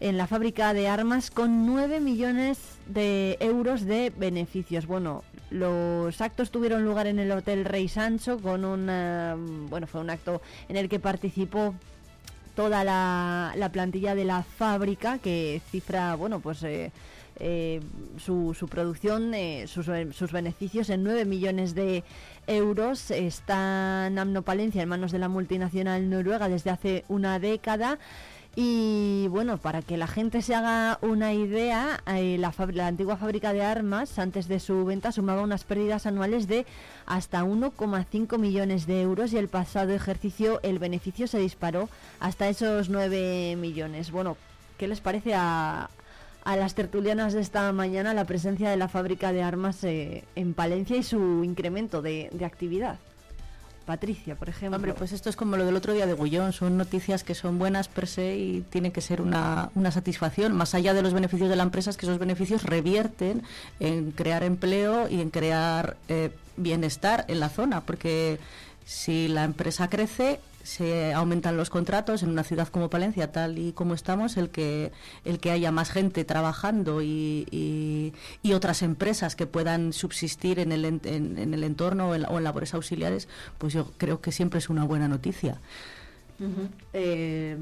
[0.00, 4.86] en la fábrica de armas con 9 millones de euros de beneficios.
[4.86, 10.10] Bueno, los actos tuvieron lugar en el Hotel Rey Sancho con un, bueno, fue un
[10.10, 11.74] acto en el que participó
[12.54, 16.90] toda la, plantilla de la fábrica que cifra, bueno, pues eh,
[17.38, 17.80] eh,
[18.18, 22.02] su, su, producción, eh, sus, sus, beneficios en 9 millones de
[22.48, 23.12] euros.
[23.12, 27.98] Está Namno Palencia en manos de la multinacional noruega desde hace una década.
[28.60, 32.52] Y bueno, para que la gente se haga una idea, eh, la,
[32.88, 36.66] antigua fábrica de armas, antes de su venta, sumaba unas pérdidas anuales de
[37.06, 41.88] hasta 1,5 millones de euros y el pasado ejercicio el beneficio se disparó
[42.18, 44.10] hasta esos 9 millones.
[44.10, 44.36] Bueno,
[44.76, 45.88] ¿qué les parece a,
[46.44, 50.96] las tertulianas de esta mañana la presencia de la fábrica de armas eh, en Palencia
[50.96, 52.98] y su incremento de actividad?
[53.88, 54.76] Patricia, por ejemplo.
[54.76, 57.58] Hombre, pues esto es como lo del otro día de Gullón, son noticias que son
[57.58, 61.56] buenas per se y tiene que ser una, satisfacción, más allá de los beneficios de
[61.56, 63.44] la empresa, es que esos beneficios revierten
[63.80, 68.38] en crear empleo y en crear eh, bienestar en la zona, porque
[68.84, 73.72] si la empresa crece, se aumentan los contratos en una ciudad como Palencia, tal y
[73.72, 74.92] como estamos, el que,
[75.24, 80.84] el que haya más gente trabajando y, y, otras empresas que puedan subsistir en el,
[80.84, 83.28] en, el entorno o en, labores auxiliares,
[83.58, 85.60] pues yo creo que siempre es una buena noticia.
[86.92, 87.56] Eh,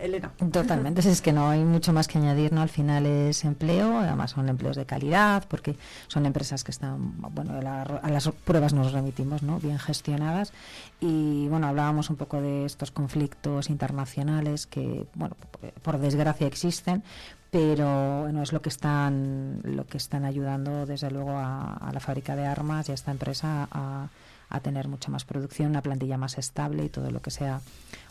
[0.00, 0.32] Elena.
[0.50, 2.60] Totalmente, es que no hay mucho más que añadir, ¿no?
[2.60, 5.76] Al final es empleo, además son empleos de calidad, porque
[6.08, 9.60] son empresas que están, bueno, a las pruebas nos remitimos, ¿no?
[9.60, 10.52] Bien gestionadas.
[11.00, 15.36] Y bueno, hablábamos un poco de estos conflictos internacionales que, bueno,
[15.82, 17.02] por desgracia existen,
[17.50, 22.00] pero bueno, es lo que están lo que están ayudando desde luego a, a la
[22.00, 24.08] fábrica de armas y a esta empresa a,
[24.52, 27.62] a tener mucha más producción, una plantilla más estable y todo lo que sea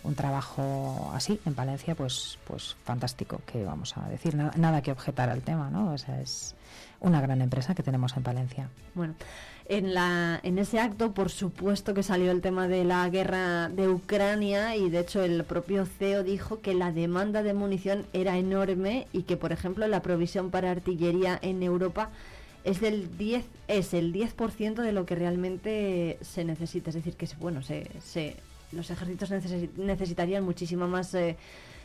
[0.04, 4.92] un trabajo así en Valencia, pues, pues fantástico, que vamos a decir, nada, nada que
[4.92, 5.94] objetar al tema, ¿no?
[5.94, 6.56] O sea, es
[7.00, 8.70] una gran empresa que tenemos en Valencia.
[8.96, 9.14] Bueno,
[9.68, 13.88] en, la, en ese acto, por supuesto que salió el tema de la guerra de
[13.88, 19.08] Ucrania y de hecho el propio CEO dijo que la demanda de munición era enorme
[19.14, 22.10] y que, por ejemplo, la provisión para artillería en Europa
[22.64, 27.28] es del 10 es el 10% de lo que realmente se necesita, es decir, que
[27.40, 28.36] bueno, se, se
[28.72, 29.32] los ejércitos
[29.78, 31.38] necesitarían muchísima más eh,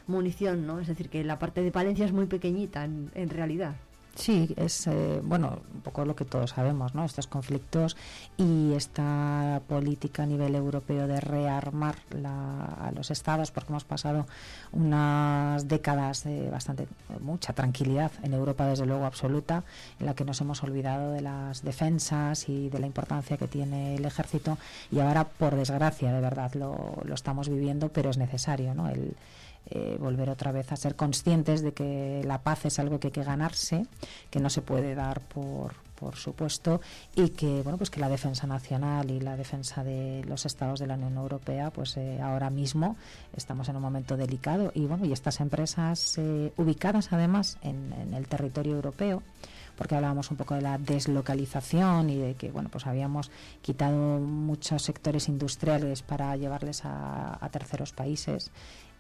[0.06, 0.80] munición, ¿no?
[0.80, 3.76] Es decir, que la parte de Palencia es muy pequeñita en, en realidad.
[4.16, 7.04] Sí, es eh, bueno un poco lo que todos sabemos, ¿no?
[7.04, 7.98] Estos conflictos
[8.38, 14.26] y esta política a nivel europeo de rearmar a los estados, porque hemos pasado
[14.72, 16.88] unas décadas de bastante
[17.20, 19.64] mucha tranquilidad en Europa, desde luego absoluta,
[20.00, 23.96] en la que nos hemos olvidado de las defensas y de la importancia que tiene
[23.96, 24.56] el ejército
[24.90, 28.88] y ahora, por desgracia, de verdad lo, lo estamos viviendo, pero es necesario, ¿no?
[28.88, 29.14] El,
[29.68, 33.12] eh, volver otra vez a ser conscientes de que la paz es algo que hay
[33.12, 33.86] que ganarse,
[34.30, 36.80] que no se puede dar por, por supuesto,
[37.16, 40.86] y que bueno pues que la defensa nacional y la defensa de los estados de
[40.86, 42.96] la Unión Europea, pues eh, ahora mismo
[43.36, 44.70] estamos en un momento delicado.
[44.74, 49.22] Y bueno y estas empresas eh, ubicadas además en, el territorio europeo
[49.76, 54.82] porque hablábamos un poco de la deslocalización y de que bueno pues habíamos quitado muchos
[54.82, 58.52] sectores industriales para llevarles a terceros países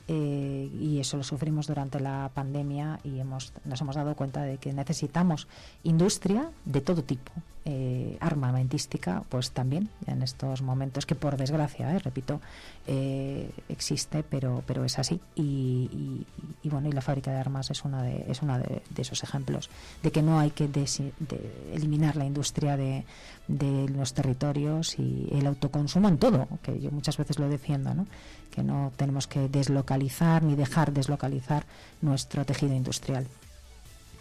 [0.08, 4.58] eh, y eso lo sufrimos durante la pandemia y hemos, nos hemos dado cuenta de
[4.58, 5.48] que necesitamos
[5.82, 7.32] industria de todo tipo,
[7.64, 12.40] eh, armamentística, pues también en estos momentos que por desgracia, eh, repito,
[13.68, 16.24] existe, pero pero es así y,
[16.62, 19.70] bueno y la fábrica de armas es una de es una de, esos ejemplos
[20.04, 20.70] de que no hay que
[21.72, 23.04] eliminar la industria de,
[23.48, 28.06] de los territorios y el autoconsumo en todo, que yo muchas veces lo defiendo, ¿no?
[28.56, 31.66] Que no tenemos que deslocalizar ni dejar deslocalizar
[32.00, 33.26] nuestro tejido industrial.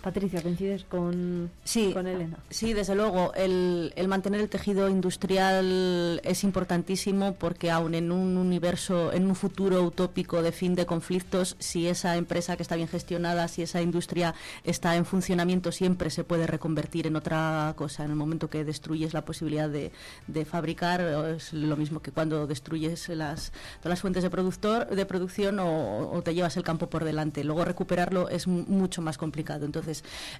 [0.06, 2.38] Patricia, ¿coincides con, sí, con Elena?
[2.52, 3.34] Sí, desde luego.
[3.34, 9.34] El, el, mantener el tejido industrial es importantísimo porque aún en un universo, en un
[9.34, 13.82] futuro utópico de fin de conflictos, si esa empresa que está bien gestionada, si esa
[13.82, 18.04] industria está en funcionamiento, siempre se puede reconvertir en otra cosa.
[18.04, 19.92] En el momento que destruyes la posibilidad de,
[20.28, 21.02] de fabricar,
[21.36, 26.12] es lo mismo que cuando destruyes las, todas las fuentes de, productor, de producción o,
[26.12, 27.44] o te llevas el campo por delante.
[27.44, 29.66] Luego recuperarlo es mucho más complicado.
[29.66, 29.95] Entonces,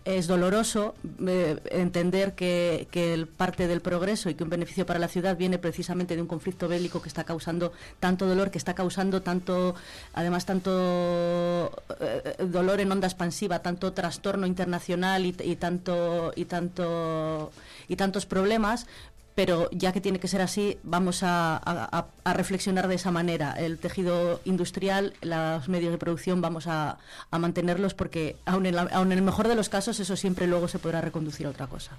[0.06, 0.96] es doloroso
[1.26, 5.58] eh, entender que, que parte del progreso y que un beneficio para la ciudad viene
[5.58, 9.76] precisamente de un conflicto bélico que está causando tanto dolor, que está causando tanto,
[10.14, 17.52] además, tanto eh, dolor en onda expansiva, tanto trastorno internacional y, tanto y tanto
[17.88, 18.88] y tantos problemas,
[19.36, 23.54] pero ya que tiene que ser así, vamos a, reflexionar de esa manera.
[23.54, 26.98] El tejido industrial, los medios de producción, vamos a,
[27.32, 31.02] mantenerlos porque, aun en, en, el mejor de los casos, eso siempre luego se podrá
[31.02, 31.92] reconducir a otra cosa.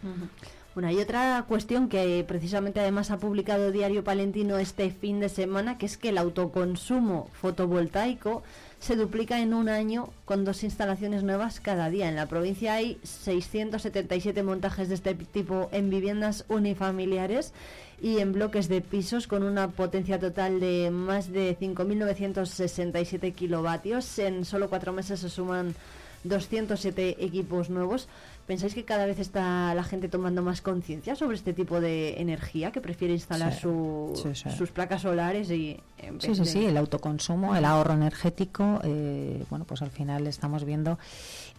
[0.74, 5.78] Bueno, hay otra cuestión que precisamente además ha publicado Diario Palentino este fin de semana,
[5.78, 8.42] que es que el autoconsumo fotovoltaico
[8.78, 12.08] se duplica en un año con dos instalaciones nuevas cada día.
[12.08, 17.52] En la provincia hay 677 montajes de este tipo en viviendas unifamiliares
[18.00, 24.18] y en bloques de pisos con una potencia total de más de 5.967 kilovatios.
[24.18, 25.74] En solo cuatro meses se suman
[26.24, 28.08] 207 equipos nuevos.
[28.46, 32.70] ¿Pensáis que cada vez está la gente tomando más conciencia sobre este tipo de energía,
[32.70, 35.80] que prefiere instalar sus placas solares y...
[36.20, 40.96] sí, sí, sí, el autoconsumo, el ahorro energético, eh, bueno, pues al final estamos viendo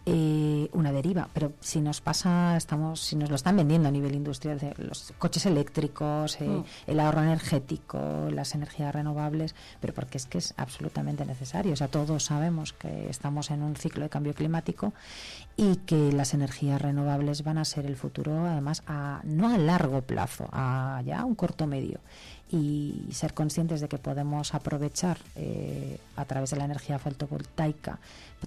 [0.09, 4.15] eh, una deriva, pero si nos pasa, estamos, si nos lo están vendiendo a nivel
[4.15, 6.63] industrial, los coches eléctricos, eh, mm.
[6.87, 11.73] el ahorro energético, las energías renovables, pero porque es que es absolutamente necesario.
[11.73, 14.93] O sea, todos sabemos que estamos en un ciclo de cambio climático
[15.57, 20.03] y que las energías renovables van a ser el futuro, además, a, no a largo
[20.03, 21.99] plazo, a ya un corto medio
[22.49, 27.99] y ser conscientes de que podemos aprovechar eh, a través de la energía fotovoltaica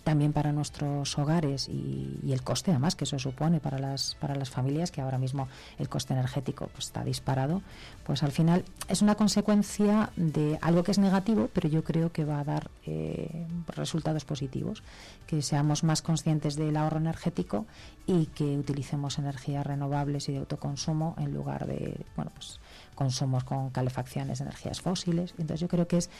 [0.04, 4.50] también para nuestros hogares y, el coste además que eso supone para las para las
[4.50, 5.48] familias que ahora mismo
[5.78, 7.60] el coste energético pues, está disparado
[8.06, 12.24] pues al final es una consecuencia de algo que es negativo pero yo creo que
[12.24, 14.84] va a dar eh, resultados positivos
[15.26, 17.66] que seamos más conscientes del ahorro energético
[18.06, 22.60] y que utilicemos energías renovables y de autoconsumo en lugar de bueno pues
[23.00, 25.32] consumos con calefacciones de energías fósiles.
[25.38, 26.10] Entonces yo creo que es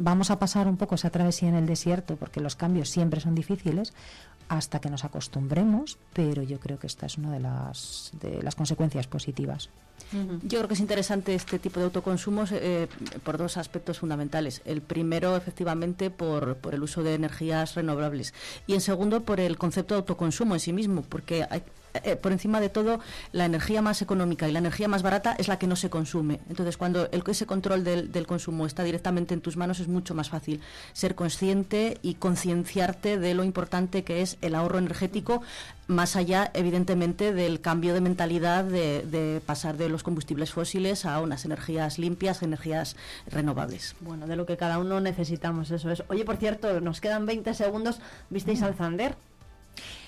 [0.00, 3.36] vamos a pasar un poco esa travesía en el desierto porque los cambios siempre son
[3.36, 3.92] difíciles
[4.48, 8.56] hasta que nos acostumbremos, pero yo creo que esta es una de las, de las
[8.56, 9.70] consecuencias positivas.
[10.42, 12.88] Yo creo que es interesante este tipo de autoconsumos eh,
[13.22, 14.60] por dos aspectos fundamentales.
[14.64, 18.34] El primero, efectivamente, por, por, el uso de energías renovables.
[18.66, 21.62] Y en segundo, por el concepto de autoconsumo en sí mismo, porque hay,
[22.02, 22.98] eh, por encima de todo,
[23.32, 26.40] la energía más económica y la energía más barata es la que no se consume.
[26.48, 30.14] Entonces, cuando el, ese control del, del, consumo está directamente en tus manos, es mucho
[30.14, 30.60] más fácil
[30.92, 35.42] ser consciente y concienciarte de lo importante que es el ahorro energético,
[35.86, 41.20] más allá, evidentemente, del cambio de mentalidad de, de pasar de los combustibles fósiles a
[41.20, 42.96] unas energías limpias, energías
[43.30, 43.94] renovables.
[44.00, 46.02] Bueno, de lo que cada uno necesitamos, eso es.
[46.08, 48.00] Oye, por cierto, nos quedan 20 segundos.
[48.30, 49.16] ¿Visteis al Zander?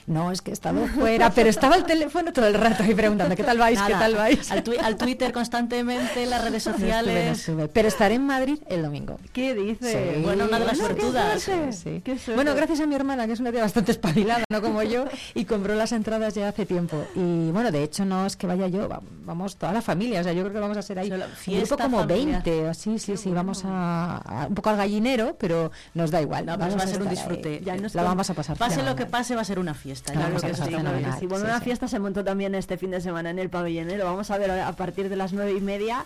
[0.07, 3.35] No, es que he estado fuera, pero estaba el teléfono todo el rato ahí preguntando,
[3.35, 3.77] ¿qué tal vais?
[3.79, 4.51] Nada, ¿Qué tal vais?
[4.53, 7.49] Al, twi al, Twitter constantemente, las redes sociales.
[7.49, 7.69] No no.
[7.69, 9.19] Pero estaré en Madrid el domingo.
[9.33, 10.15] ¿Qué dice?
[10.17, 10.23] Sí.
[10.23, 11.43] Bueno, una de las suertudas.
[11.43, 11.73] suerte,
[12.19, 12.33] Sí.
[12.35, 15.45] Bueno, gracias a mi hermana, que es una tía bastante espabilada, no como yo, y
[15.45, 17.05] compró las entradas ya hace tiempo.
[17.17, 20.25] Y bueno, de hecho no es que vaya yo, va- vamos toda la familia, o
[20.25, 22.43] sea, yo creo que vamos a ser ahí Solo un grupo como familiar.
[22.45, 26.47] 20, así, sí, sí, vamos a, a- un poco al gallinero, pero nos da igual.
[26.47, 27.61] No, vamos va a ser un disfrute.
[27.65, 29.96] Ya la vamos a pasar Pase lo que pase, va a ser una fiesta.
[30.03, 30.61] Claro, ya lo vamos a que sí.
[30.81, 31.27] Claro que sí.
[31.27, 31.65] Bueno, Sí, una sí.
[31.65, 33.91] fiesta se montó también este fin de semana en el pabellón.
[33.91, 33.97] ¿eh?
[33.97, 36.05] Lo vamos a ver a partir de las nueve y media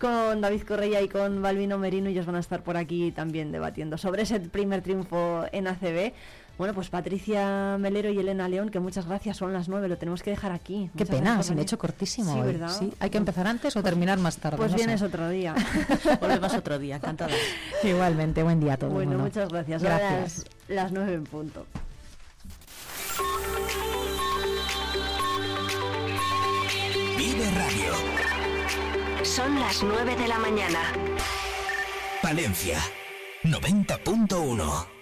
[0.00, 2.08] con David Correia y con Balvino Merino.
[2.10, 6.12] Ellos van a estar por aquí también debatiendo sobre ese primer triunfo en ACB.
[6.58, 10.22] Bueno, pues Patricia Melero y Elena León, que muchas gracias, son las nueve, lo tenemos
[10.22, 10.88] que dejar aquí.
[10.96, 12.32] Qué Muchas pena, gracias se me ha hecho cortísimo.
[12.32, 12.46] Sí, hoy.
[12.46, 12.70] ¿verdad?
[12.70, 14.56] Sí, hay que empezar antes o terminar más tarde.
[14.56, 14.84] Pues no sé.
[14.86, 15.54] vienes otro día.
[16.20, 17.30] Volvemos otro día, encantada.
[17.84, 18.94] Igualmente, buen día a todos.
[18.94, 19.82] bueno, muchas gracias.
[19.82, 20.44] Gracias.
[20.68, 21.66] Las nueve en punto.
[27.16, 27.92] Vive Radio.
[29.24, 30.78] Son las 9 de la mañana.
[32.22, 32.78] Palencia
[33.44, 34.95] 90.1